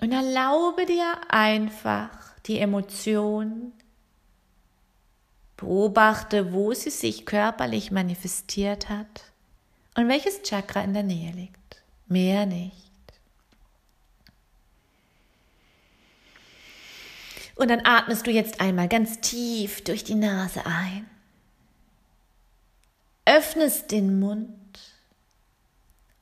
Und 0.00 0.12
erlaube 0.12 0.86
dir 0.86 1.12
einfach 1.28 2.10
die 2.46 2.58
Emotion, 2.58 3.72
beobachte, 5.56 6.52
wo 6.52 6.72
sie 6.72 6.90
sich 6.90 7.26
körperlich 7.26 7.90
manifestiert 7.90 8.88
hat 8.88 9.24
und 9.96 10.08
welches 10.08 10.42
Chakra 10.42 10.82
in 10.82 10.94
der 10.94 11.02
Nähe 11.02 11.32
liegt. 11.32 11.82
Mehr 12.06 12.46
nicht. 12.46 12.88
Und 17.56 17.68
dann 17.68 17.84
atmest 17.84 18.24
du 18.26 18.30
jetzt 18.30 18.60
einmal 18.60 18.88
ganz 18.88 19.20
tief 19.20 19.82
durch 19.82 20.04
die 20.04 20.14
Nase 20.14 20.64
ein. 20.64 21.10
Öffnest 23.24 23.90
den 23.90 24.20
Mund 24.20 24.57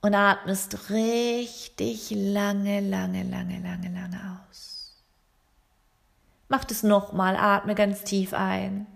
und 0.06 0.14
atmest 0.14 0.90
richtig 0.90 2.12
lange, 2.12 2.78
lange, 2.78 3.24
lange, 3.24 3.60
lange, 3.60 3.88
lange 3.88 4.38
aus. 4.48 4.94
Mach 6.48 6.64
es 6.70 6.84
nochmal, 6.84 7.34
atme 7.34 7.74
ganz 7.74 8.04
tief 8.04 8.32
ein. 8.32 8.86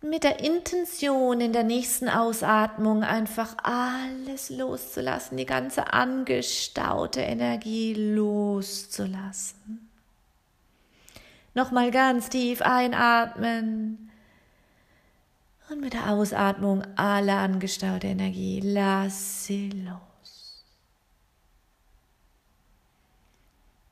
Mit 0.00 0.24
der 0.24 0.40
Intention 0.40 1.42
in 1.42 1.52
der 1.52 1.64
nächsten 1.64 2.08
Ausatmung 2.08 3.04
einfach 3.04 3.54
alles 3.62 4.48
loszulassen, 4.48 5.36
die 5.36 5.44
ganze 5.44 5.92
angestaute 5.92 7.20
Energie 7.20 7.92
loszulassen. 7.92 9.90
Nochmal 11.52 11.90
ganz 11.90 12.30
tief 12.30 12.62
einatmen 12.62 14.09
und 15.70 15.80
mit 15.80 15.92
der 15.92 16.10
Ausatmung 16.10 16.82
alle 16.96 17.36
angestaute 17.36 18.08
Energie, 18.08 18.60
lass 18.60 19.44
sie 19.44 19.70
los. 19.70 20.64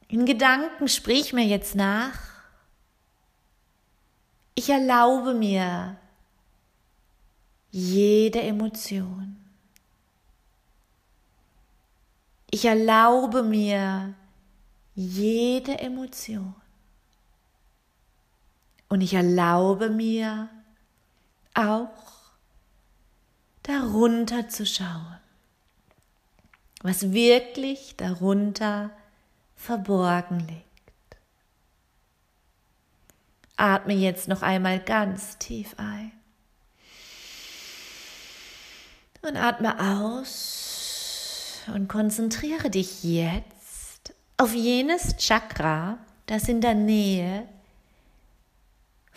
In 0.08 0.26
Gedanken 0.26 0.88
sprich 0.88 1.32
mir 1.32 1.44
jetzt 1.44 1.74
nach. 1.74 2.18
Ich 4.54 4.70
erlaube 4.70 5.34
mir 5.34 5.96
jede 7.70 8.40
Emotion. 8.40 9.36
Ich 12.50 12.64
erlaube 12.64 13.42
mir 13.42 14.14
jede 14.94 15.78
Emotion. 15.78 16.54
Und 18.88 19.02
ich 19.02 19.12
erlaube 19.12 19.90
mir 19.90 20.48
auch 21.58 21.88
darunter 23.64 24.48
zu 24.48 24.64
schauen, 24.64 25.18
was 26.82 27.12
wirklich 27.12 27.96
darunter 27.96 28.90
verborgen 29.56 30.38
liegt. 30.40 30.64
Atme 33.56 33.94
jetzt 33.94 34.28
noch 34.28 34.42
einmal 34.42 34.78
ganz 34.78 35.36
tief 35.38 35.74
ein. 35.78 36.12
Und 39.20 39.36
atme 39.36 39.80
aus 39.80 41.62
und 41.74 41.88
konzentriere 41.88 42.70
dich 42.70 43.02
jetzt 43.02 44.14
auf 44.36 44.54
jenes 44.54 45.16
Chakra, 45.16 45.98
das 46.26 46.48
in 46.48 46.60
der 46.60 46.74
Nähe 46.74 47.48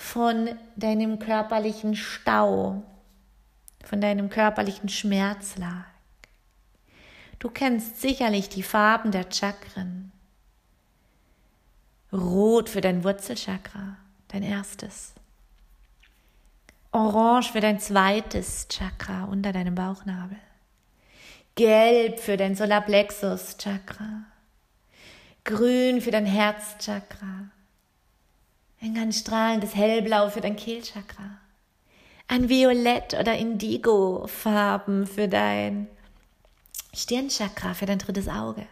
von 0.02 0.50
deinem 0.76 1.20
körperlichen 1.20 1.96
Stau, 1.96 2.84
von 3.84 4.02
deinem 4.02 4.30
körperlichen 4.30 4.90
Schmerz 4.90 5.58
lag. 5.58 5.86
Du 7.38 7.50
kennst 7.50 8.02
sicherlich 8.02 8.50
die 8.50 8.64
Farben 8.64 9.12
der 9.12 9.32
Chakren. 9.32 10.12
Rot 12.12 12.68
für 12.68 12.82
dein 12.82 13.04
Wurzelchakra, 13.04 13.98
dein 14.30 14.44
erstes. 14.44 15.14
Orange 16.92 17.52
für 17.52 17.62
dein 17.62 17.80
zweites 17.80 18.68
Chakra 18.70 19.26
unter 19.26 19.54
deinem 19.54 19.76
Bauchnabel. 19.76 20.38
Gelb 21.56 22.20
für 22.20 22.38
dein 22.38 22.56
Solarplexus 22.56 23.56
Chakra. 23.58 24.24
Grün 25.44 26.02
für 26.02 26.12
dein 26.12 26.26
Herzchakra. 26.26 27.52
Ein 28.84 28.96
ganz 28.96 29.20
strahlendes 29.20 29.76
Hellblau 29.76 30.30
für 30.30 30.42
dein 30.42 30.56
Kehlchakra. 30.56 31.38
Ein 32.28 32.50
Violett 32.50 33.14
oder 33.14 33.38
Indigo-Farben 33.38 35.06
für 35.06 35.28
dein 35.28 35.88
Stirnchakra, 36.92 37.76
für 37.76 37.86
dein 37.86 38.00
drittes 38.00 38.28
Auge. 38.28 38.66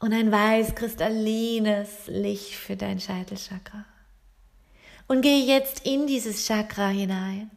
Und 0.00 0.12
ein 0.12 0.32
weiß 0.32 0.74
kristallines 0.74 2.06
Licht 2.06 2.54
für 2.54 2.76
dein 2.76 2.98
Scheitelchakra. 2.98 3.84
Und 5.06 5.22
gehe 5.22 5.44
jetzt 5.44 5.86
in 5.86 6.08
dieses 6.08 6.46
Chakra 6.46 6.88
hinein 6.88 7.50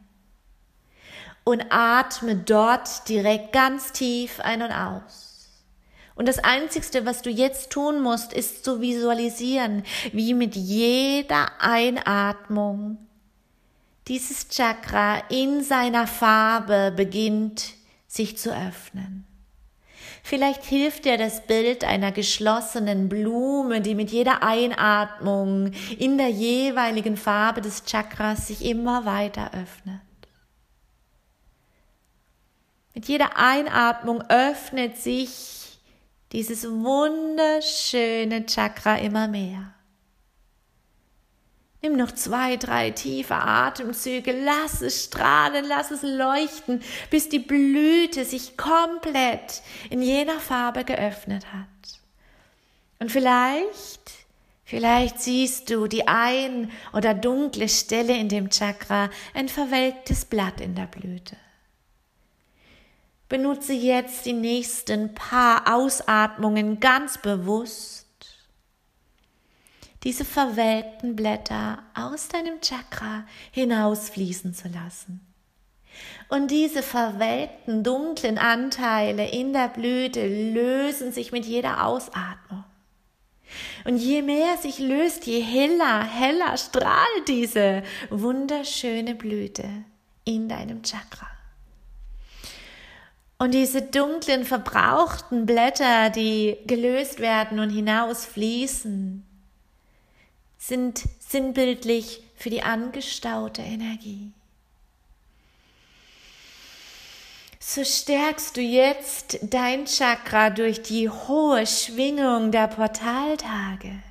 und 1.42 1.64
atme 1.70 2.36
dort 2.36 3.08
direkt 3.08 3.52
ganz 3.52 3.92
tief 3.92 4.38
ein 4.40 4.62
und 4.62 4.72
aus. 4.72 5.23
Und 6.14 6.28
das 6.28 6.38
Einzigste, 6.38 7.06
was 7.06 7.22
du 7.22 7.30
jetzt 7.30 7.70
tun 7.70 8.00
musst, 8.00 8.32
ist 8.32 8.64
zu 8.64 8.80
visualisieren, 8.80 9.82
wie 10.12 10.34
mit 10.34 10.54
jeder 10.54 11.60
Einatmung 11.60 12.98
dieses 14.06 14.48
Chakra 14.48 15.18
in 15.28 15.62
seiner 15.64 16.06
Farbe 16.06 16.92
beginnt 16.94 17.72
sich 18.06 18.36
zu 18.36 18.54
öffnen. 18.54 19.26
Vielleicht 20.22 20.64
hilft 20.64 21.04
dir 21.04 21.18
das 21.18 21.46
Bild 21.46 21.84
einer 21.84 22.12
geschlossenen 22.12 23.08
Blume, 23.08 23.80
die 23.80 23.94
mit 23.94 24.10
jeder 24.10 24.42
Einatmung 24.42 25.72
in 25.98 26.16
der 26.16 26.28
jeweiligen 26.28 27.16
Farbe 27.16 27.60
des 27.60 27.84
Chakras 27.84 28.46
sich 28.46 28.64
immer 28.64 29.04
weiter 29.04 29.50
öffnet. 29.52 30.00
Mit 32.94 33.06
jeder 33.06 33.36
Einatmung 33.36 34.22
öffnet 34.30 34.96
sich 34.96 35.63
dieses 36.32 36.64
wunderschöne 36.64 38.46
Chakra 38.46 38.96
immer 38.98 39.28
mehr. 39.28 39.74
Nimm 41.84 41.96
noch 41.96 42.12
zwei, 42.12 42.56
drei 42.56 42.92
tiefe 42.92 43.34
Atemzüge, 43.34 44.32
lass 44.32 44.80
es 44.80 45.04
strahlen, 45.04 45.66
lass 45.68 45.90
es 45.90 46.00
leuchten, 46.02 46.82
bis 47.10 47.28
die 47.28 47.40
Blüte 47.40 48.24
sich 48.24 48.56
komplett 48.56 49.60
in 49.90 50.00
jener 50.00 50.40
Farbe 50.40 50.84
geöffnet 50.84 51.44
hat. 51.52 52.00
Und 53.00 53.12
vielleicht, 53.12 54.12
vielleicht 54.64 55.20
siehst 55.20 55.68
du 55.68 55.86
die 55.86 56.08
ein 56.08 56.70
oder 56.94 57.12
dunkle 57.12 57.68
Stelle 57.68 58.16
in 58.16 58.30
dem 58.30 58.48
Chakra, 58.48 59.10
ein 59.34 59.50
verwelktes 59.50 60.24
Blatt 60.24 60.62
in 60.62 60.74
der 60.74 60.86
Blüte. 60.86 61.36
Benutze 63.34 63.72
jetzt 63.72 64.26
die 64.26 64.32
nächsten 64.32 65.12
paar 65.12 65.74
Ausatmungen 65.74 66.78
ganz 66.78 67.18
bewusst 67.18 68.06
diese 70.04 70.24
verwelkten 70.24 71.16
Blätter 71.16 71.82
aus 71.96 72.28
deinem 72.28 72.60
Chakra 72.60 73.26
hinausfließen 73.50 74.54
zu 74.54 74.68
lassen. 74.68 75.20
Und 76.28 76.52
diese 76.52 76.80
verwelkten, 76.84 77.82
dunklen 77.82 78.38
Anteile 78.38 79.28
in 79.28 79.52
der 79.52 79.66
Blüte 79.66 80.24
lösen 80.52 81.10
sich 81.10 81.32
mit 81.32 81.44
jeder 81.44 81.84
Ausatmung. 81.84 82.62
Und 83.84 83.96
je 83.96 84.22
mehr 84.22 84.58
sich 84.58 84.78
löst, 84.78 85.26
je 85.26 85.40
heller, 85.40 86.04
heller 86.04 86.56
strahlt 86.56 87.26
diese 87.26 87.82
wunderschöne 88.10 89.16
Blüte 89.16 89.68
in 90.24 90.48
deinem 90.48 90.84
Chakra. 90.84 91.33
Und 93.38 93.52
diese 93.52 93.82
dunklen, 93.82 94.44
verbrauchten 94.44 95.44
Blätter, 95.44 96.10
die 96.10 96.56
gelöst 96.66 97.18
werden 97.18 97.58
und 97.58 97.70
hinausfließen, 97.70 99.26
sind 100.58 101.04
sinnbildlich 101.18 102.22
für 102.36 102.50
die 102.50 102.62
angestaute 102.62 103.62
Energie. 103.62 104.32
So 107.58 107.82
stärkst 107.82 108.56
du 108.56 108.60
jetzt 108.60 109.38
dein 109.42 109.86
Chakra 109.86 110.50
durch 110.50 110.82
die 110.82 111.08
hohe 111.08 111.66
Schwingung 111.66 112.50
der 112.50 112.68
Portaltage. 112.68 114.02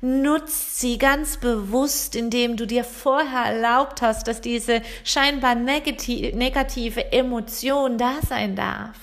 Nutzt 0.00 0.78
sie 0.78 0.98
ganz 0.98 1.38
bewusst, 1.38 2.14
indem 2.14 2.56
du 2.56 2.66
dir 2.66 2.84
vorher 2.84 3.52
erlaubt 3.52 4.00
hast, 4.02 4.28
dass 4.28 4.40
diese 4.40 4.82
scheinbar 5.04 5.54
negative 5.54 7.12
Emotion 7.12 7.98
da 7.98 8.14
sein 8.26 8.54
darf 8.54 8.96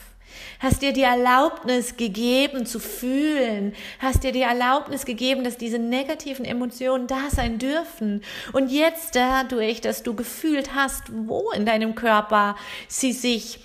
hast 0.60 0.82
dir 0.82 0.94
die 0.94 1.04
Erlaubnis 1.04 1.98
gegeben 1.98 2.66
zu 2.66 2.80
fühlen, 2.80 3.74
hast 4.00 4.24
dir 4.24 4.32
die 4.32 4.42
Erlaubnis 4.42 5.06
gegeben, 5.06 5.44
dass 5.44 5.58
diese 5.58 5.80
negativen 5.80 6.46
Emotionen 6.46 7.08
da 7.08 7.30
sein 7.30 7.60
dürfen. 7.60 8.24
Und 8.54 8.72
jetzt 8.72 9.16
dadurch, 9.16 9.82
dass 9.82 10.04
du 10.04 10.16
gefühlt 10.16 10.74
hast, 10.74 11.04
wo 11.12 11.52
in 11.52 11.66
deinem 11.66 11.96
Körper 11.96 12.56
sie 12.88 13.14
sich 13.14 13.60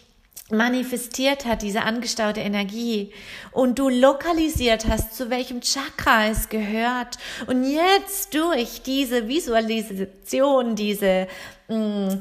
manifestiert 0.51 1.45
hat, 1.45 1.63
diese 1.63 1.83
angestaute 1.83 2.41
Energie, 2.41 3.13
und 3.53 3.79
du 3.79 3.89
lokalisiert 3.89 4.87
hast, 4.89 5.17
zu 5.17 5.31
welchem 5.31 5.61
Chakra 5.61 6.27
es 6.27 6.49
gehört, 6.49 7.19
und 7.47 7.65
jetzt 7.65 8.35
durch 8.35 8.83
diese 8.83 9.29
Visualisation, 9.29 10.77
diese 10.77 11.27
mh, 11.69 11.77
mm, 11.77 12.21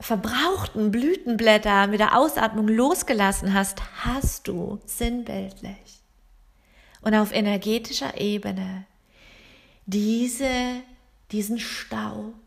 verbrauchten 0.00 0.90
Blütenblätter 0.90 1.86
mit 1.86 2.00
der 2.00 2.18
Ausatmung 2.18 2.68
losgelassen 2.68 3.54
hast, 3.54 3.82
hast 4.04 4.48
du 4.48 4.80
sinnbildlich 4.86 6.02
und 7.04 7.14
auf 7.14 7.32
energetischer 7.32 8.18
Ebene 8.20 8.86
diese, 9.86 10.50
diesen 11.30 11.58
Stau 11.58 12.32
und 12.34 12.43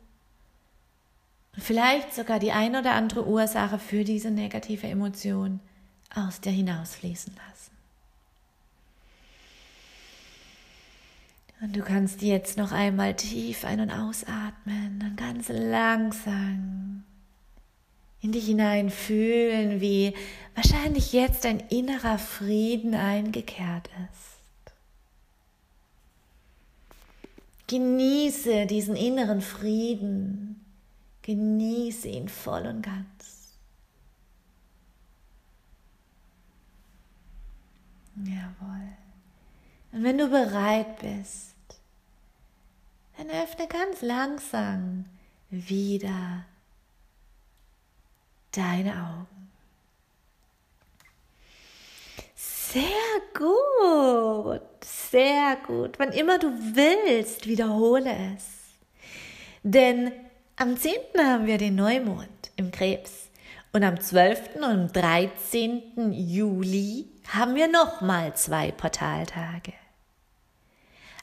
vielleicht 1.64 2.14
sogar 2.14 2.40
die 2.40 2.52
ein 2.52 2.76
oder 2.76 2.94
andere 2.94 3.26
Ursache 3.28 3.80
für 3.80 4.04
diese 4.04 4.32
negative 4.32 4.88
Emotion 4.88 5.60
aus 6.14 6.40
dir 6.42 6.52
hinausfließen 6.52 7.34
lassen. 7.34 7.78
Und 11.60 11.76
du 11.76 11.82
kannst 11.82 12.22
jetzt 12.22 12.58
noch 12.58 12.72
einmal 12.72 13.16
tief 13.16 13.66
ein- 13.66 13.80
und 13.80 13.92
ausatmen 13.92 15.04
und 15.04 15.18
ganz 15.18 15.50
langsam 15.50 17.04
in 18.22 18.32
dich 18.32 18.46
hinein 18.46 18.90
fühlen, 18.92 19.82
wie 19.82 20.14
wahrscheinlich 20.54 21.14
jetzt 21.14 21.46
ein 21.46 21.60
innerer 21.70 22.20
Frieden 22.20 22.94
eingekehrt 22.94 23.90
ist. 24.12 24.72
Genieße 27.68 28.66
diesen 28.66 28.96
inneren 28.96 29.42
Frieden, 29.42 30.64
genieße 31.28 32.08
ihn 32.08 32.30
voll 32.30 32.66
und 32.68 32.82
ganz. 32.82 33.58
Jawohl. 38.16 38.88
Und 39.92 40.04
wenn 40.04 40.18
du 40.18 40.30
bereit 40.30 41.00
bist, 41.00 41.56
dann 43.18 43.30
öffne 43.30 43.68
ganz 43.68 44.02
langsam 44.02 45.04
wieder 45.50 46.46
deine 48.54 48.94
Augen. 48.94 49.52
Sehr 52.36 52.84
gut, 53.34 54.62
sehr 54.82 55.58
gut. 55.68 56.00
Wann 56.00 56.14
immer 56.14 56.40
du 56.40 56.48
willst, 56.48 57.48
wiederhole 57.48 58.16
es. 58.34 58.46
Denn 59.64 60.27
am 60.60 60.76
10. 60.76 60.92
haben 61.20 61.46
wir 61.46 61.60
den 61.60 61.76
Neumond 61.76 62.50
im 62.56 62.72
Krebs 62.72 63.30
und 63.74 63.84
am 63.84 64.02
12. 64.02 64.56
und 64.56 64.96
13. 64.96 66.12
Juli 66.12 67.06
haben 67.28 67.54
wir 67.54 67.68
nochmal 67.68 68.36
zwei 68.36 68.72
Portaltage. 68.72 69.74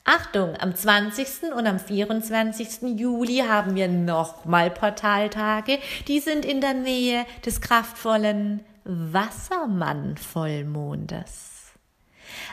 Achtung, 0.04 0.54
am 0.60 0.76
20. 0.76 1.52
und 1.52 1.66
am 1.66 1.80
24. 1.80 2.96
Juli 2.96 3.38
haben 3.38 3.74
wir 3.74 3.88
nochmal 3.88 4.70
Portaltage. 4.70 5.80
Die 6.06 6.20
sind 6.20 6.44
in 6.44 6.60
der 6.60 6.74
Nähe 6.74 7.26
des 7.44 7.60
kraftvollen 7.60 8.64
Wassermann-Vollmondes. 8.84 11.72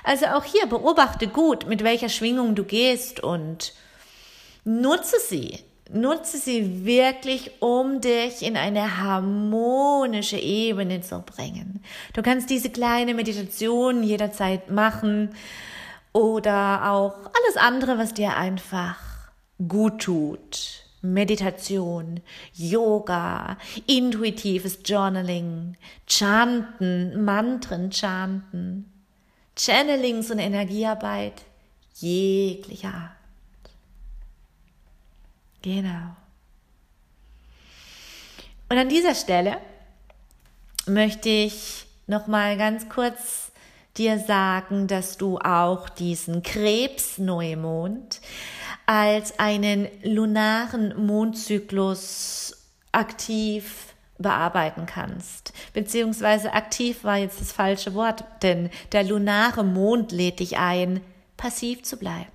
Also 0.03 0.25
auch 0.27 0.45
hier 0.45 0.65
beobachte 0.65 1.27
gut, 1.27 1.67
mit 1.67 1.83
welcher 1.83 2.09
Schwingung 2.09 2.55
du 2.55 2.63
gehst 2.63 3.19
und 3.19 3.75
nutze 4.63 5.19
sie. 5.19 5.59
Nutze 5.93 6.37
sie 6.37 6.85
wirklich, 6.85 7.61
um 7.61 7.99
dich 7.99 8.43
in 8.43 8.55
eine 8.55 8.97
harmonische 8.97 10.37
Ebene 10.37 11.01
zu 11.01 11.19
bringen. 11.21 11.83
Du 12.13 12.21
kannst 12.21 12.49
diese 12.49 12.69
kleine 12.69 13.13
Meditation 13.13 14.03
jederzeit 14.03 14.71
machen 14.71 15.35
oder 16.13 16.91
auch 16.91 17.15
alles 17.25 17.57
andere, 17.57 17.97
was 17.97 18.13
dir 18.13 18.37
einfach 18.37 18.97
gut 19.67 19.99
tut. 20.01 20.83
Meditation, 21.01 22.21
Yoga, 22.53 23.57
intuitives 23.87 24.79
Journaling, 24.85 25.75
Chanten, 26.05 27.23
Mantren 27.25 27.91
chanten, 27.91 28.85
Channelings 29.55 30.29
und 30.29 30.39
Energiearbeit 30.39 31.41
jeglicher 31.95 32.93
Art. 32.93 33.20
Genau. 35.61 36.15
Und 38.69 38.77
an 38.77 38.89
dieser 38.89 39.15
Stelle 39.15 39.57
möchte 40.85 41.29
ich 41.29 41.85
noch 42.07 42.27
mal 42.27 42.57
ganz 42.57 42.89
kurz 42.89 43.51
dir 43.97 44.19
sagen, 44.19 44.87
dass 44.87 45.17
du 45.17 45.37
auch 45.37 45.89
diesen 45.89 46.43
Krebsneumond 46.43 48.21
als 48.85 49.37
einen 49.39 49.87
lunaren 50.03 51.05
Mondzyklus 51.05 52.57
aktiv 52.91 53.93
bearbeiten 54.17 54.85
kannst. 54.85 55.53
Beziehungsweise 55.73 56.53
aktiv 56.53 57.03
war 57.03 57.17
jetzt 57.17 57.41
das 57.41 57.51
falsche 57.51 57.93
Wort, 57.93 58.23
denn 58.43 58.69
der 58.91 59.03
lunare 59.03 59.63
Mond 59.63 60.11
lädt 60.11 60.39
dich 60.39 60.57
ein, 60.57 61.01
passiv 61.37 61.83
zu 61.83 61.97
bleiben. 61.97 62.31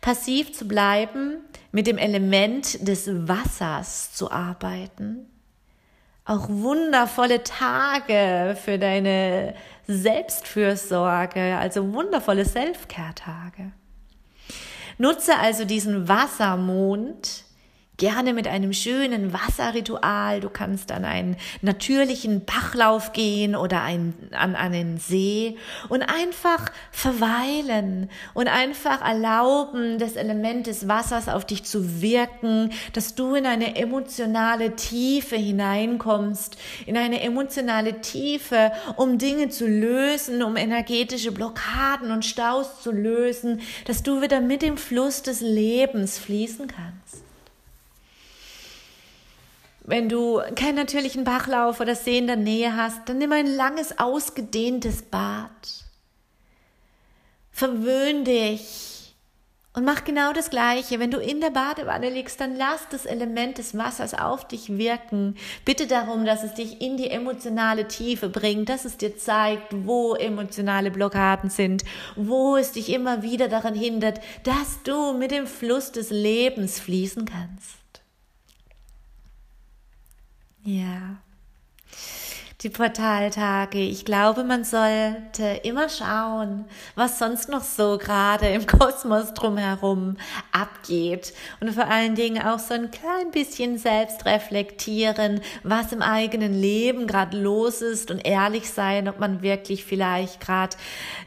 Passiv 0.00 0.52
zu 0.52 0.66
bleiben, 0.66 1.38
mit 1.72 1.86
dem 1.86 1.98
Element 1.98 2.86
des 2.86 3.08
Wassers 3.28 4.12
zu 4.12 4.30
arbeiten, 4.30 5.26
auch 6.24 6.48
wundervolle 6.48 7.42
Tage 7.42 8.56
für 8.62 8.78
deine 8.78 9.54
Selbstfürsorge, 9.86 11.56
also 11.58 11.92
wundervolle 11.92 12.44
Selfcare-Tage. 12.44 13.72
Nutze 14.98 15.38
also 15.38 15.64
diesen 15.64 16.08
Wassermond 16.08 17.44
gerne 18.00 18.32
mit 18.32 18.48
einem 18.48 18.72
schönen 18.72 19.34
Wasserritual. 19.34 20.40
Du 20.40 20.48
kannst 20.48 20.90
an 20.90 21.04
einen 21.04 21.36
natürlichen 21.60 22.46
Bachlauf 22.46 23.12
gehen 23.12 23.54
oder 23.54 23.82
ein, 23.82 24.14
an 24.32 24.56
einen 24.56 24.96
See 24.98 25.58
und 25.90 26.02
einfach 26.02 26.72
verweilen 26.90 28.10
und 28.32 28.48
einfach 28.48 29.06
erlauben, 29.06 29.98
das 29.98 30.16
Element 30.16 30.66
des 30.66 30.88
Wassers 30.88 31.28
auf 31.28 31.44
dich 31.44 31.64
zu 31.64 32.00
wirken, 32.00 32.72
dass 32.94 33.14
du 33.14 33.34
in 33.34 33.44
eine 33.44 33.76
emotionale 33.76 34.76
Tiefe 34.76 35.36
hineinkommst, 35.36 36.56
in 36.86 36.96
eine 36.96 37.20
emotionale 37.20 38.00
Tiefe, 38.00 38.72
um 38.96 39.18
Dinge 39.18 39.50
zu 39.50 39.68
lösen, 39.68 40.42
um 40.42 40.56
energetische 40.56 41.32
Blockaden 41.32 42.10
und 42.12 42.24
Staus 42.24 42.80
zu 42.80 42.92
lösen, 42.92 43.60
dass 43.84 44.02
du 44.02 44.22
wieder 44.22 44.40
mit 44.40 44.62
dem 44.62 44.78
Fluss 44.78 45.20
des 45.20 45.42
Lebens 45.42 46.18
fließen 46.18 46.66
kannst. 46.66 47.29
Wenn 49.90 50.08
du 50.08 50.40
keinen 50.54 50.76
natürlichen 50.76 51.24
Bachlauf 51.24 51.80
oder 51.80 51.96
See 51.96 52.16
in 52.16 52.28
der 52.28 52.36
Nähe 52.36 52.76
hast, 52.76 53.08
dann 53.08 53.18
nimm 53.18 53.32
ein 53.32 53.48
langes, 53.48 53.98
ausgedehntes 53.98 55.02
Bad. 55.02 55.50
Verwöhn 57.50 58.24
dich 58.24 59.16
und 59.74 59.84
mach 59.84 60.04
genau 60.04 60.32
das 60.32 60.50
Gleiche. 60.50 61.00
Wenn 61.00 61.10
du 61.10 61.18
in 61.18 61.40
der 61.40 61.50
Badewanne 61.50 62.08
liegst, 62.08 62.40
dann 62.40 62.54
lass 62.54 62.86
das 62.90 63.04
Element 63.04 63.58
des 63.58 63.76
Wassers 63.76 64.14
auf 64.14 64.46
dich 64.46 64.78
wirken. 64.78 65.34
Bitte 65.64 65.88
darum, 65.88 66.24
dass 66.24 66.44
es 66.44 66.54
dich 66.54 66.80
in 66.80 66.96
die 66.96 67.10
emotionale 67.10 67.88
Tiefe 67.88 68.28
bringt, 68.28 68.68
dass 68.68 68.84
es 68.84 68.96
dir 68.96 69.16
zeigt, 69.16 69.74
wo 69.84 70.14
emotionale 70.14 70.92
Blockaden 70.92 71.50
sind, 71.50 71.82
wo 72.14 72.54
es 72.54 72.70
dich 72.70 72.92
immer 72.92 73.24
wieder 73.24 73.48
daran 73.48 73.74
hindert, 73.74 74.20
dass 74.44 74.84
du 74.84 75.14
mit 75.14 75.32
dem 75.32 75.48
Fluss 75.48 75.90
des 75.90 76.10
Lebens 76.10 76.78
fließen 76.78 77.24
kannst. 77.24 77.80
Ja. 80.64 81.22
Die 82.62 82.68
Portaltage. 82.68 83.78
Ich 83.78 84.04
glaube, 84.04 84.44
man 84.44 84.64
sollte 84.64 85.60
immer 85.62 85.88
schauen, 85.88 86.66
was 86.94 87.18
sonst 87.18 87.48
noch 87.48 87.64
so 87.64 87.96
gerade 87.96 88.48
im 88.48 88.66
Kosmos 88.66 89.32
drumherum 89.32 90.18
abgeht. 90.52 91.32
Und 91.60 91.72
vor 91.72 91.86
allen 91.86 92.16
Dingen 92.16 92.42
auch 92.42 92.58
so 92.58 92.74
ein 92.74 92.90
klein 92.90 93.30
bisschen 93.32 93.78
selbst 93.78 94.26
reflektieren, 94.26 95.40
was 95.62 95.92
im 95.92 96.02
eigenen 96.02 96.52
Leben 96.52 97.06
gerade 97.06 97.38
los 97.38 97.80
ist 97.80 98.10
und 98.10 98.26
ehrlich 98.26 98.70
sein, 98.70 99.08
ob 99.08 99.18
man 99.18 99.40
wirklich 99.40 99.86
vielleicht 99.86 100.40
gerade 100.40 100.76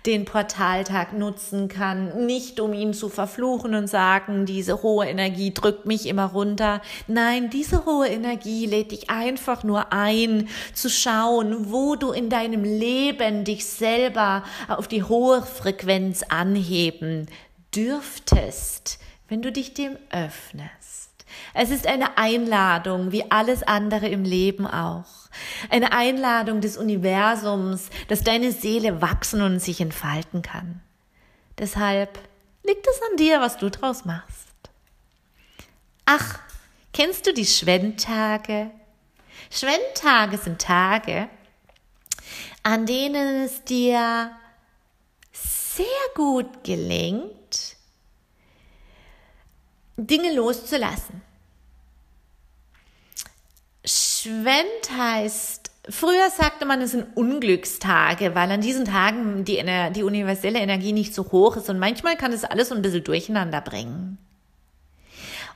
den 0.05 0.25
Portaltag 0.25 1.13
nutzen 1.13 1.67
kann. 1.67 2.27
Nicht 2.27 2.59
um 2.59 2.73
ihn 2.73 2.93
zu 2.93 3.09
verfluchen 3.09 3.73
und 3.73 3.87
sagen, 3.87 4.45
diese 4.45 4.83
hohe 4.83 5.07
Energie 5.07 5.51
drückt 5.51 5.87
mich 5.87 6.05
immer 6.05 6.25
runter. 6.25 6.79
Nein, 7.07 7.49
diese 7.49 7.87
hohe 7.87 8.07
Energie 8.07 8.67
lädt 8.67 8.91
dich 8.91 9.09
einfach 9.09 9.63
nur 9.63 9.91
ein, 9.91 10.47
zu 10.75 10.91
schauen, 10.91 11.22
schauen, 11.23 11.71
wo 11.71 11.95
du 11.95 12.11
in 12.11 12.29
deinem 12.29 12.63
Leben 12.63 13.43
dich 13.43 13.65
selber 13.65 14.43
auf 14.67 14.87
die 14.87 15.03
hohe 15.03 15.41
Frequenz 15.41 16.23
anheben 16.23 17.27
dürftest, 17.75 18.99
wenn 19.27 19.41
du 19.41 19.51
dich 19.51 19.73
dem 19.73 19.97
öffnest. 20.11 20.71
Es 21.53 21.71
ist 21.71 21.87
eine 21.87 22.17
Einladung, 22.17 23.11
wie 23.11 23.31
alles 23.31 23.63
andere 23.63 24.07
im 24.07 24.23
Leben 24.23 24.67
auch. 24.67 25.29
Eine 25.69 25.91
Einladung 25.91 26.61
des 26.61 26.77
Universums, 26.77 27.89
dass 28.07 28.23
deine 28.23 28.51
Seele 28.51 29.01
wachsen 29.01 29.41
und 29.41 29.59
sich 29.59 29.81
entfalten 29.81 30.41
kann. 30.41 30.81
Deshalb 31.57 32.19
liegt 32.63 32.85
es 32.87 33.01
an 33.09 33.17
dir, 33.17 33.41
was 33.41 33.57
du 33.57 33.71
draus 33.71 34.05
machst. 34.05 34.49
Ach, 36.05 36.39
kennst 36.91 37.25
du 37.25 37.33
die 37.33 37.45
Schwendtage? 37.45 38.69
Schwendtage 39.53 40.39
sind 40.39 40.59
Tage, 40.59 41.29
an 42.63 42.87
denen 42.87 43.43
es 43.43 43.63
dir 43.63 44.31
sehr 45.31 45.85
gut 46.15 46.63
gelingt, 46.63 47.75
Dinge 49.95 50.33
loszulassen. 50.33 51.21
Schwend 53.85 54.97
heißt, 54.97 55.69
früher 55.87 56.31
sagte 56.31 56.65
man, 56.65 56.81
es 56.81 56.91
sind 56.91 57.15
Unglückstage, 57.15 58.33
weil 58.33 58.49
an 58.49 58.61
diesen 58.61 58.85
Tagen 58.85 59.45
die, 59.45 59.63
die 59.93 60.03
universelle 60.03 60.59
Energie 60.59 60.93
nicht 60.93 61.13
so 61.13 61.31
hoch 61.31 61.57
ist 61.57 61.69
und 61.69 61.77
manchmal 61.77 62.17
kann 62.17 62.33
es 62.33 62.43
alles 62.43 62.69
so 62.69 62.75
ein 62.75 62.81
bisschen 62.81 63.03
durcheinander 63.03 63.61
bringen. 63.61 64.17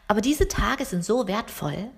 Aber 0.08 0.22
diese 0.22 0.48
Tage 0.48 0.86
sind 0.86 1.04
so 1.04 1.28
wertvoll, 1.28 1.90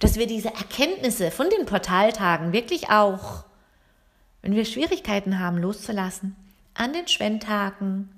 dass 0.00 0.16
wir 0.16 0.26
diese 0.26 0.48
Erkenntnisse 0.48 1.30
von 1.30 1.48
den 1.50 1.66
Portaltagen 1.66 2.52
wirklich 2.52 2.90
auch, 2.90 3.44
wenn 4.42 4.54
wir 4.54 4.64
Schwierigkeiten 4.64 5.38
haben, 5.38 5.58
loszulassen, 5.58 6.36
an 6.74 6.92
den 6.92 7.08
Schwendtagen 7.08 8.10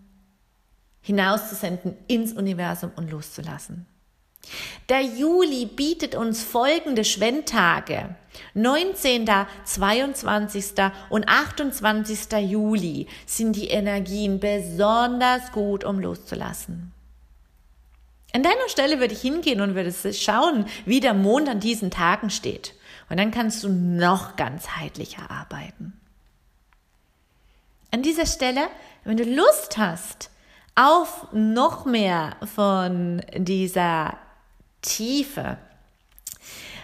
hinauszusenden 1.02 1.96
ins 2.09 2.33
Universum 2.33 2.90
und 2.96 3.11
loszulassen. 3.11 3.87
Der 4.88 5.02
Juli 5.02 5.66
bietet 5.66 6.14
uns 6.14 6.42
folgende 6.42 7.05
Schwendtage. 7.05 8.14
19., 8.55 9.29
22. 9.64 10.64
und 11.11 11.29
28. 11.29 12.33
Juli 12.48 13.07
sind 13.24 13.57
die 13.57 13.68
Energien 13.68 14.38
besonders 14.38 15.50
gut, 15.52 15.85
um 15.85 15.98
loszulassen. 15.98 16.92
An 18.37 18.42
deiner 18.42 18.68
Stelle 18.68 19.01
würde 19.01 19.14
ich 19.14 19.22
hingehen 19.22 19.62
und 19.62 19.75
würde 19.75 19.94
schauen, 20.12 20.66
wie 20.85 21.01
der 21.01 21.14
Mond 21.14 21.49
an 21.49 21.59
diesen 21.59 21.90
Tagen 21.90 22.29
steht. 22.29 22.75
Und 23.09 23.16
dann 23.16 23.31
kannst 23.31 23.64
du 23.64 23.70
noch 23.70 24.37
ganzheitlicher 24.37 25.31
arbeiten. 25.31 25.99
An 27.92 28.03
dieser 28.03 28.27
Stelle, 28.27 28.68
wenn 29.05 29.16
du 29.16 29.25
Lust 29.25 29.79
hast 29.79 30.29
auf 30.75 31.29
noch 31.33 31.87
mehr 31.87 32.37
von 32.55 33.22
dieser 33.35 34.18
Tiefe, 34.83 35.57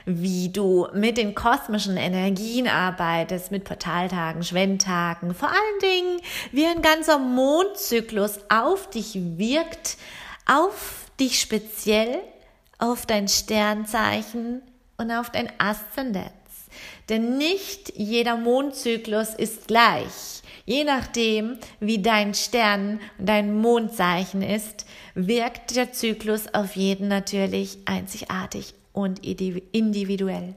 wie 0.06 0.48
du 0.48 0.88
mit 0.94 1.18
den 1.18 1.34
kosmischen 1.34 1.98
Energien 1.98 2.66
arbeitest, 2.66 3.50
mit 3.50 3.64
Portaltagen, 3.64 4.42
Schwendtagen, 4.42 5.34
vor 5.34 5.50
allen 5.50 5.80
Dingen, 5.82 6.20
wie 6.50 6.64
ein 6.64 6.80
ganzer 6.80 7.18
Mondzyklus 7.18 8.38
auf 8.48 8.88
dich 8.88 9.18
wirkt, 9.36 9.98
auf 10.46 11.01
dich 11.22 11.40
speziell, 11.40 12.18
auf 12.78 13.06
dein 13.06 13.28
Sternzeichen 13.28 14.60
und 14.96 15.12
auf 15.12 15.30
dein 15.30 15.48
Aszendent. 15.58 16.32
Denn 17.08 17.38
nicht 17.38 17.92
jeder 17.96 18.36
Mondzyklus 18.36 19.34
ist 19.34 19.68
gleich. 19.68 20.42
Je 20.64 20.84
nachdem, 20.84 21.58
wie 21.80 22.00
dein 22.02 22.34
Stern, 22.34 23.00
dein 23.18 23.56
Mondzeichen 23.56 24.42
ist, 24.42 24.86
wirkt 25.14 25.76
der 25.76 25.92
Zyklus 25.92 26.52
auf 26.54 26.74
jeden 26.74 27.08
natürlich 27.08 27.78
einzigartig 27.84 28.74
und 28.92 29.24
individuell. 29.24 30.54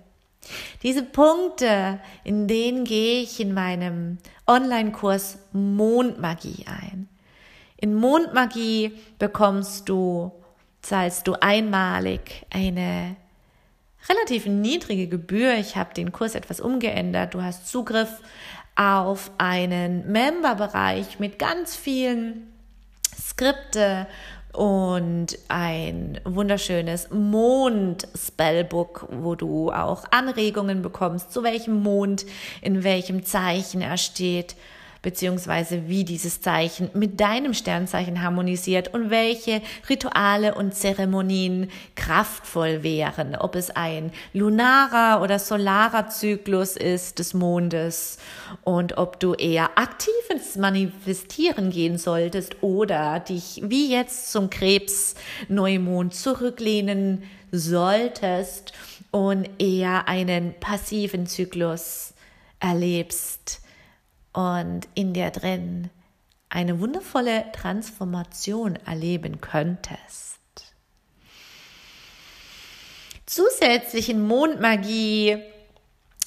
Diese 0.83 1.03
Punkte, 1.03 1.99
in 2.23 2.47
denen 2.47 2.85
gehe 2.85 3.21
ich 3.21 3.39
in 3.39 3.53
meinem 3.53 4.17
Online-Kurs 4.47 5.37
Mondmagie 5.53 6.65
ein. 6.67 7.09
In 7.77 7.93
Mondmagie 7.93 8.93
bekommst 9.19 9.89
du, 9.89 10.31
zahlst 10.85 11.27
du 11.27 11.33
einmalig 11.33 12.45
eine 12.51 13.15
relativ 14.07 14.45
niedrige 14.45 15.07
Gebühr. 15.07 15.55
Ich 15.55 15.75
habe 15.75 15.93
den 15.93 16.11
Kurs 16.11 16.35
etwas 16.35 16.59
umgeändert. 16.59 17.33
Du 17.33 17.41
hast 17.41 17.67
Zugriff 17.67 18.21
auf 18.75 19.31
einen 19.37 20.11
Member-Bereich 20.11 21.19
mit 21.19 21.39
ganz 21.39 21.75
vielen 21.75 22.53
Skripte 23.19 24.05
und 24.53 25.37
ein 25.47 26.21
wunderschönes 26.23 27.09
Mond-Spellbook, 27.09 29.07
wo 29.11 29.35
du 29.35 29.71
auch 29.71 30.05
Anregungen 30.11 30.81
bekommst, 30.81 31.33
zu 31.33 31.43
welchem 31.43 31.81
Mond, 31.81 32.25
in 32.61 32.83
welchem 32.83 33.25
Zeichen 33.25 33.81
er 33.81 33.97
steht 33.97 34.55
beziehungsweise 35.05 35.87
wie 35.87 36.03
dieses 36.03 36.41
Zeichen 36.41 36.89
mit 36.95 37.19
deinem 37.21 37.53
Sternzeichen 37.53 38.23
harmonisiert 38.23 38.91
und 38.91 39.11
welche 39.11 39.61
Rituale 39.87 40.55
und 40.55 40.73
Zeremonien 40.73 41.69
kraftvoll 41.93 42.81
wären, 42.81 43.35
ob 43.35 43.53
es 43.53 43.69
ein 43.69 44.11
lunarer 44.33 45.21
oder 45.21 45.37
solarer 45.37 46.09
Zyklus 46.09 46.75
ist 46.75 47.19
des 47.19 47.35
Mondes 47.35 48.17
und 48.63 48.97
ob 48.97 49.19
du 49.19 49.35
eher 49.35 49.77
aktiv 49.77 50.11
ins 50.31 50.55
Manifestieren 50.55 51.69
gehen 51.69 51.99
solltest 51.99 52.63
oder 52.63 53.19
dich 53.19 53.61
wie 53.63 53.91
jetzt 53.91 54.31
zum 54.31 54.49
Krebs 54.49 55.13
Neumond 55.47 56.15
zurücklehnen 56.15 57.21
solltest 57.51 58.73
und 59.11 59.47
eher 59.59 60.07
einen 60.07 60.55
passiven 60.59 61.27
Zyklus 61.27 62.15
erlebst 62.59 63.61
und 64.35 64.87
in 64.93 65.13
der 65.13 65.31
drin 65.31 65.89
eine 66.49 66.79
wundervolle 66.79 67.45
Transformation 67.53 68.77
erleben 68.85 69.41
könntest. 69.41 70.35
Zusätzlich 73.25 74.09
in 74.09 74.25
Mondmagie 74.25 75.41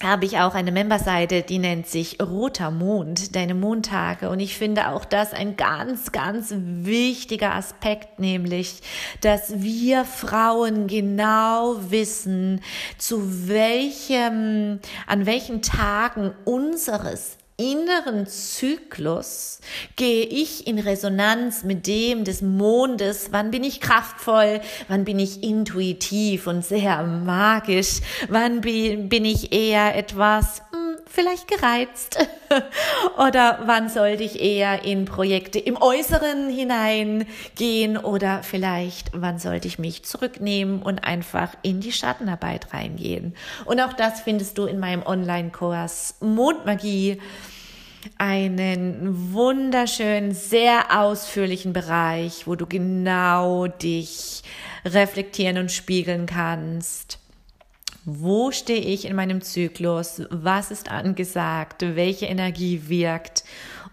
habe 0.03 0.27
ich 0.27 0.39
auch 0.39 0.55
eine 0.55 0.71
Memberseite, 0.71 1.43
die 1.43 1.59
nennt 1.59 1.87
sich 1.87 2.21
Roter 2.23 2.71
Mond, 2.71 3.35
deine 3.35 3.55
Mondtage. 3.55 4.31
Und 4.31 4.39
ich 4.39 4.57
finde 4.57 4.91
auch 4.91 5.05
das 5.05 5.33
ein 5.33 5.57
ganz, 5.57 6.13
ganz 6.13 6.53
wichtiger 6.57 7.55
Aspekt, 7.55 8.21
nämlich, 8.21 8.81
dass 9.21 9.61
wir 9.61 10.05
Frauen 10.05 10.87
genau 10.87 11.77
wissen, 11.91 12.61
zu 12.97 13.49
welchem, 13.49 14.81
an 15.07 15.27
welchen 15.27 15.63
Tagen 15.63 16.33
unseres 16.45 17.38
inneren 17.59 18.27
Zyklus 18.29 19.59
gehe 19.97 20.25
ich 20.25 20.69
in 20.69 20.79
Resonanz 20.79 21.65
mit 21.65 21.89
dem 21.89 22.23
des 22.23 22.41
Mondes. 22.41 23.29
Wann 23.33 23.51
bin 23.51 23.65
ich 23.65 23.81
kraftvoll? 23.81 24.61
Wann 24.87 25.05
bin 25.05 25.19
ich 25.19 25.43
intuitiv 25.43 26.47
und 26.47 26.65
sehr 26.65 27.03
magisch? 27.03 28.01
Wann 28.29 28.61
bin 28.61 29.25
ich 29.25 29.53
eher 29.53 29.97
etwas 29.97 30.63
vielleicht 31.19 31.49
gereizt? 31.49 32.29
oder 33.19 33.59
wann 33.65 33.89
sollte 33.89 34.23
ich 34.23 34.41
eher 34.41 34.85
in 34.85 35.05
Projekte 35.05 35.59
im 35.59 35.77
Äußeren 35.77 36.49
hineingehen? 36.49 37.97
Oder 37.97 38.45
vielleicht 38.45 39.11
wann 39.13 39.41
sollte 39.41 39.67
ich 39.67 39.81
mich 39.81 40.05
zurücknehmen 40.05 40.81
und 40.81 41.01
einfach 41.01 41.55
in 41.63 41.81
die 41.81 41.91
Schattenarbeit 41.91 42.73
reingehen? 42.73 43.35
Und 43.65 43.81
auch 43.81 43.95
das 43.95 44.21
findest 44.21 44.59
du 44.59 44.67
in 44.67 44.79
meinem 44.79 45.03
Online-Kurs 45.03 46.19
Mondmagie 46.21 47.21
einen 48.17 49.33
wunderschönen, 49.33 50.33
sehr 50.35 51.01
ausführlichen 51.01 51.73
Bereich, 51.73 52.47
wo 52.47 52.55
du 52.55 52.65
genau 52.67 53.67
dich 53.67 54.45
reflektieren 54.85 55.59
und 55.59 55.73
spiegeln 55.73 56.27
kannst. 56.27 57.19
Wo 58.11 58.53
stehe 58.53 58.81
ich 58.81 59.05
in 59.05 59.15
meinem 59.15 59.43
Zyklus? 59.43 60.23
Was 60.31 60.71
ist 60.71 60.91
angesagt? 60.91 61.83
Welche 61.83 62.25
Energie 62.25 62.89
wirkt? 62.89 63.45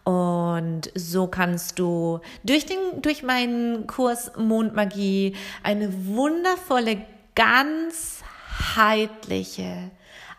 Und 0.05 0.89
so 0.95 1.27
kannst 1.27 1.79
du 1.79 2.21
durch 2.45 2.65
den, 2.65 2.77
durch 3.01 3.23
meinen 3.23 3.87
Kurs 3.87 4.31
Mondmagie 4.37 5.35
eine 5.63 6.07
wundervolle, 6.07 7.01
ganzheitliche, 7.35 9.91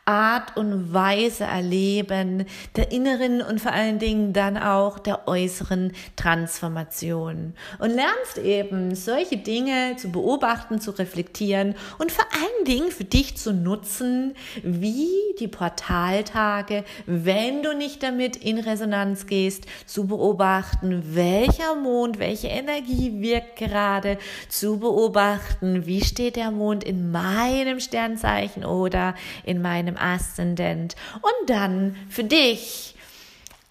Art 0.06 0.56
und 0.56 0.94
Weise 0.94 1.44
erleben, 1.44 2.46
der 2.76 2.92
inneren 2.92 3.42
und 3.42 3.60
vor 3.60 3.72
allen 3.72 3.98
Dingen 3.98 4.32
dann 4.32 4.56
auch 4.56 5.00
der 5.00 5.26
äußeren 5.26 5.92
Transformation. 6.14 7.54
Und 7.80 7.90
lernst 7.90 8.38
eben 8.38 8.94
solche 8.94 9.36
Dinge 9.36 9.96
zu 9.96 10.12
beobachten, 10.12 10.80
zu 10.80 10.92
reflektieren 10.92 11.74
und 11.98 12.12
vor 12.12 12.24
allen 12.32 12.64
Dingen 12.64 12.92
für 12.92 13.02
dich 13.02 13.36
zu 13.36 13.52
nutzen, 13.52 14.34
wie 14.62 15.10
die 15.40 15.48
Portaltage, 15.48 16.84
wenn 17.06 17.64
du 17.64 17.74
nicht 17.76 18.02
damit 18.04 18.36
in 18.36 18.58
Resonanz 18.58 19.26
gehst, 19.26 19.64
zu 19.86 20.06
beobachten, 20.06 21.16
welcher 21.16 21.74
Mond, 21.74 22.20
welche 22.20 22.46
Energie 22.46 23.20
wirkt 23.20 23.56
gerade, 23.56 24.18
zu 24.48 24.78
beobachten, 24.78 25.84
wie 25.86 26.04
steht 26.04 26.36
der 26.36 26.52
Mond 26.52 26.84
in 26.84 27.10
meinem 27.10 27.80
Sternzeichen 27.80 28.64
oder 28.64 29.16
in 29.44 29.60
meinem 29.60 29.95
deinem 29.96 29.98
Aszendent. 29.98 30.94
Und 31.16 31.50
dann 31.50 31.96
für 32.08 32.24
dich 32.24 32.94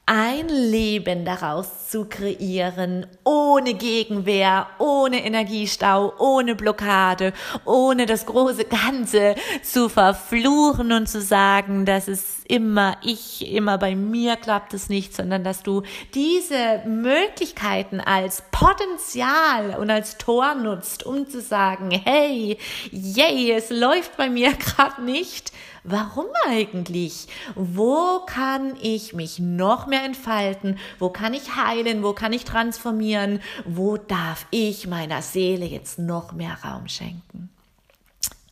ein 0.07 0.49
Leben 0.49 1.25
daraus 1.25 1.89
zu 1.89 2.05
kreieren, 2.05 3.07
ohne 3.23 3.73
Gegenwehr, 3.73 4.67
ohne 4.77 5.25
Energiestau, 5.25 6.13
ohne 6.19 6.53
Blockade, 6.53 7.33
ohne 7.65 8.05
das 8.05 8.27
große 8.27 8.65
Ganze 8.65 9.33
zu 9.63 9.89
verfluchen 9.89 10.91
und 10.91 11.07
zu 11.07 11.21
sagen, 11.21 11.85
dass 11.85 12.07
es 12.07 12.43
immer 12.47 12.97
ich, 13.01 13.51
immer 13.51 13.79
bei 13.79 13.95
mir 13.95 14.35
klappt 14.35 14.75
es 14.75 14.89
nicht, 14.89 15.15
sondern 15.15 15.43
dass 15.43 15.63
du 15.63 15.81
diese 16.13 16.83
Möglichkeiten 16.85 17.99
als 17.99 18.43
Potenzial 18.51 19.75
und 19.79 19.89
als 19.89 20.19
Tor 20.19 20.53
nutzt, 20.53 21.03
um 21.03 21.27
zu 21.27 21.41
sagen, 21.41 21.89
hey, 21.89 22.59
yay, 22.91 23.51
es 23.53 23.71
läuft 23.71 24.17
bei 24.17 24.29
mir 24.29 24.53
gerade 24.75 25.01
nicht, 25.01 25.51
Warum 25.87 26.25
eigentlich? 26.47 27.27
Wo 27.53 28.21
kann 28.25 28.75
ich 28.81 29.13
mich 29.13 29.37
noch 29.37 29.85
mehr 29.85 30.03
entfalten? 30.03 30.79
Wo 30.97 31.09
kann 31.09 31.35
ich 31.35 31.55
heilen? 31.55 32.01
Wo 32.01 32.13
kann 32.13 32.33
ich 32.33 32.43
transformieren? 32.43 33.39
Wo 33.65 33.97
darf 33.97 34.47
ich 34.49 34.87
meiner 34.87 35.21
Seele 35.21 35.65
jetzt 35.65 35.99
noch 35.99 36.31
mehr 36.31 36.57
Raum 36.63 36.87
schenken? 36.87 37.49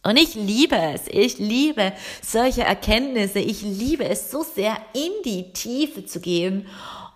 Und 0.04 0.17
ich 0.17 0.36
liebe 0.36 0.76
es. 0.76 1.08
Ich 1.08 1.39
liebe 1.39 1.93
solche 2.22 2.63
Erkenntnisse. 2.63 3.39
Ich 3.39 3.63
liebe 3.63 4.06
es 4.06 4.30
so 4.30 4.43
sehr, 4.43 4.78
in 4.93 5.12
die 5.26 5.54
Tiefe 5.54 6.06
zu 6.06 6.19
gehen. 6.19 6.67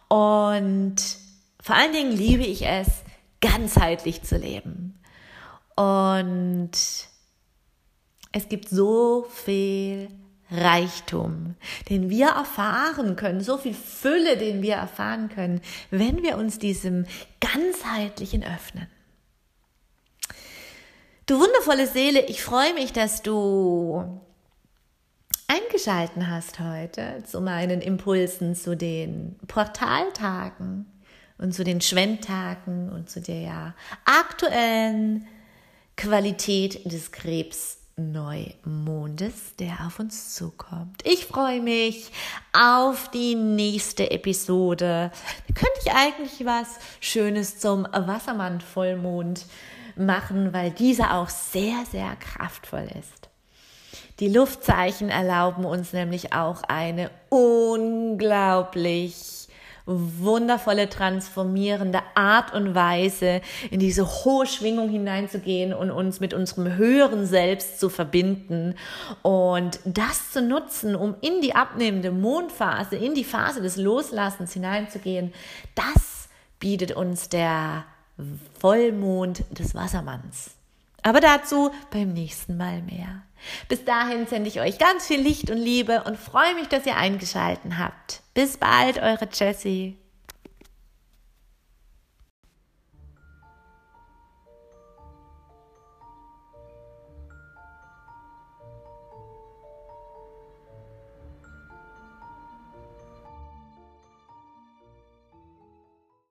Und 0.07 0.95
vor 1.61 1.75
allen 1.75 1.93
Dingen 1.93 2.11
liebe 2.11 2.43
ich 2.43 2.65
es, 2.65 2.87
ganzheitlich 3.39 4.23
zu 4.23 4.37
leben. 4.37 4.97
Und 5.75 6.71
es 8.37 8.49
gibt 8.49 8.69
so 8.69 9.27
viel 9.33 10.09
Reichtum, 10.51 11.55
den 11.89 12.09
wir 12.09 12.27
erfahren 12.27 13.15
können, 13.15 13.41
so 13.41 13.57
viel 13.57 13.73
Fülle, 13.73 14.37
den 14.37 14.61
wir 14.61 14.75
erfahren 14.75 15.29
können, 15.29 15.59
wenn 15.89 16.21
wir 16.21 16.37
uns 16.37 16.59
diesem 16.59 17.05
ganzheitlichen 17.41 18.43
öffnen. 18.43 18.87
Du 21.25 21.39
wundervolle 21.39 21.87
Seele, 21.87 22.25
ich 22.27 22.41
freue 22.41 22.73
mich, 22.75 22.93
dass 22.93 23.23
du 23.23 24.21
eingeschalten 25.47 26.29
hast 26.29 26.59
heute 26.59 27.23
zu 27.25 27.41
meinen 27.41 27.81
Impulsen 27.81 28.55
zu 28.55 28.77
den 28.77 29.35
Portaltagen 29.47 30.85
und 31.37 31.53
zu 31.53 31.65
den 31.65 31.81
Schwendtagen 31.81 32.89
und 32.89 33.09
zu 33.09 33.19
der 33.19 33.75
aktuellen 34.05 35.27
Qualität 35.97 36.89
des 36.89 37.11
Krebs 37.11 37.79
Neumondes, 37.99 39.55
der 39.59 39.87
auf 39.87 39.99
uns 39.99 40.35
zukommt. 40.35 41.01
Ich 41.03 41.25
freue 41.25 41.61
mich 41.61 42.11
auf 42.53 43.09
die 43.09 43.33
nächste 43.33 44.11
Episode. 44.11 45.11
Da 45.47 45.53
könnte 45.55 45.79
ich 45.83 45.91
eigentlich 45.91 46.45
was 46.45 46.77
Schönes 46.99 47.57
zum 47.57 47.87
Wassermann-Vollmond 47.91 49.47
machen, 49.95 50.53
weil 50.53 50.69
dieser 50.69 51.15
auch 51.15 51.29
sehr, 51.29 51.85
sehr 51.89 52.15
kraftvoll 52.17 52.87
ist. 52.99 53.29
Die 54.19 54.29
Luftzeichen 54.29 55.09
erlauben 55.09 55.65
uns 55.65 55.91
nämlich 55.91 56.33
auch 56.33 56.61
eine 56.67 57.09
unglaublich 57.29 59.46
wundervolle, 59.87 60.89
transformierende 60.89 62.01
Art 62.13 62.53
und 62.53 62.75
Weise, 62.75 63.41
in 63.71 63.79
diese 63.79 64.05
hohe 64.05 64.45
Schwingung 64.45 64.89
hineinzugehen 64.89 65.73
und 65.73 65.89
uns 65.89 66.19
mit 66.19 66.33
unserem 66.33 66.75
höheren 66.75 67.25
Selbst 67.25 67.79
zu 67.79 67.89
verbinden 67.89 68.75
und 69.21 69.79
das 69.85 70.31
zu 70.31 70.41
nutzen, 70.41 70.95
um 70.95 71.15
in 71.21 71.41
die 71.41 71.55
abnehmende 71.55 72.11
Mondphase, 72.11 72.97
in 72.97 73.15
die 73.15 73.23
Phase 73.23 73.61
des 73.61 73.77
Loslassens 73.77 74.53
hineinzugehen, 74.53 75.33
das 75.73 76.27
bietet 76.59 76.91
uns 76.91 77.29
der 77.29 77.85
Vollmond 78.59 79.43
des 79.57 79.73
Wassermanns. 79.73 80.51
Aber 81.03 81.21
dazu 81.21 81.71
beim 81.91 82.11
nächsten 82.13 82.57
Mal 82.57 82.81
mehr. 82.81 83.21
Bis 83.69 83.85
dahin 83.85 84.27
sende 84.27 84.49
ich 84.49 84.59
euch 84.59 84.77
ganz 84.77 85.05
viel 85.05 85.21
Licht 85.21 85.49
und 85.49 85.57
Liebe 85.57 86.03
und 86.03 86.17
freue 86.17 86.55
mich, 86.55 86.67
dass 86.67 86.85
ihr 86.85 86.97
eingeschalten 86.97 87.77
habt. 87.77 88.21
Bis 88.37 88.55
bald, 88.55 88.99
eure 88.99 89.27
Jessie. 89.33 89.97